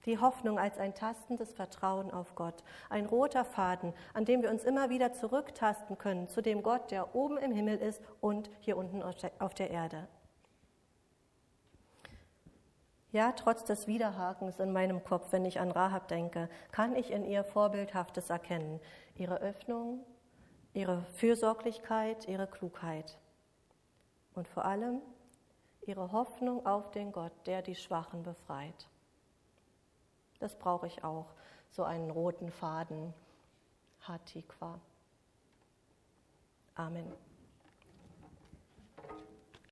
die 0.06 0.18
Hoffnung 0.18 0.58
als 0.58 0.78
ein 0.78 0.94
tastendes 0.94 1.52
Vertrauen 1.52 2.10
auf 2.10 2.34
Gott, 2.34 2.62
ein 2.88 3.06
roter 3.06 3.44
Faden, 3.44 3.92
an 4.14 4.24
dem 4.24 4.42
wir 4.42 4.50
uns 4.50 4.64
immer 4.64 4.90
wieder 4.90 5.12
zurücktasten 5.12 5.98
können 5.98 6.28
zu 6.28 6.40
dem 6.40 6.62
Gott, 6.62 6.90
der 6.90 7.14
oben 7.14 7.36
im 7.38 7.52
Himmel 7.52 7.78
ist 7.78 8.02
und 8.20 8.50
hier 8.60 8.76
unten 8.76 9.02
auf 9.02 9.54
der 9.54 9.70
Erde. 9.70 10.08
Ja, 13.12 13.32
trotz 13.32 13.64
des 13.64 13.86
Widerhakens 13.88 14.60
in 14.60 14.72
meinem 14.72 15.02
Kopf, 15.02 15.32
wenn 15.32 15.44
ich 15.44 15.58
an 15.58 15.72
Rahab 15.72 16.06
denke, 16.08 16.48
kann 16.70 16.94
ich 16.94 17.10
in 17.10 17.24
ihr 17.24 17.42
Vorbildhaftes 17.42 18.30
erkennen. 18.30 18.80
Ihre 19.16 19.40
Öffnung, 19.40 20.04
ihre 20.74 21.02
Fürsorglichkeit, 21.14 22.28
ihre 22.28 22.46
Klugheit. 22.46 23.18
Und 24.34 24.46
vor 24.46 24.64
allem 24.64 25.00
ihre 25.86 26.12
Hoffnung 26.12 26.64
auf 26.66 26.92
den 26.92 27.10
Gott, 27.10 27.32
der 27.46 27.62
die 27.62 27.74
Schwachen 27.74 28.22
befreit. 28.22 28.88
Das 30.38 30.56
brauche 30.56 30.86
ich 30.86 31.02
auch, 31.02 31.26
so 31.68 31.82
einen 31.82 32.10
roten 32.10 32.50
Faden. 32.50 33.12
Hatikwa. 34.02 34.80
Amen. 36.74 37.29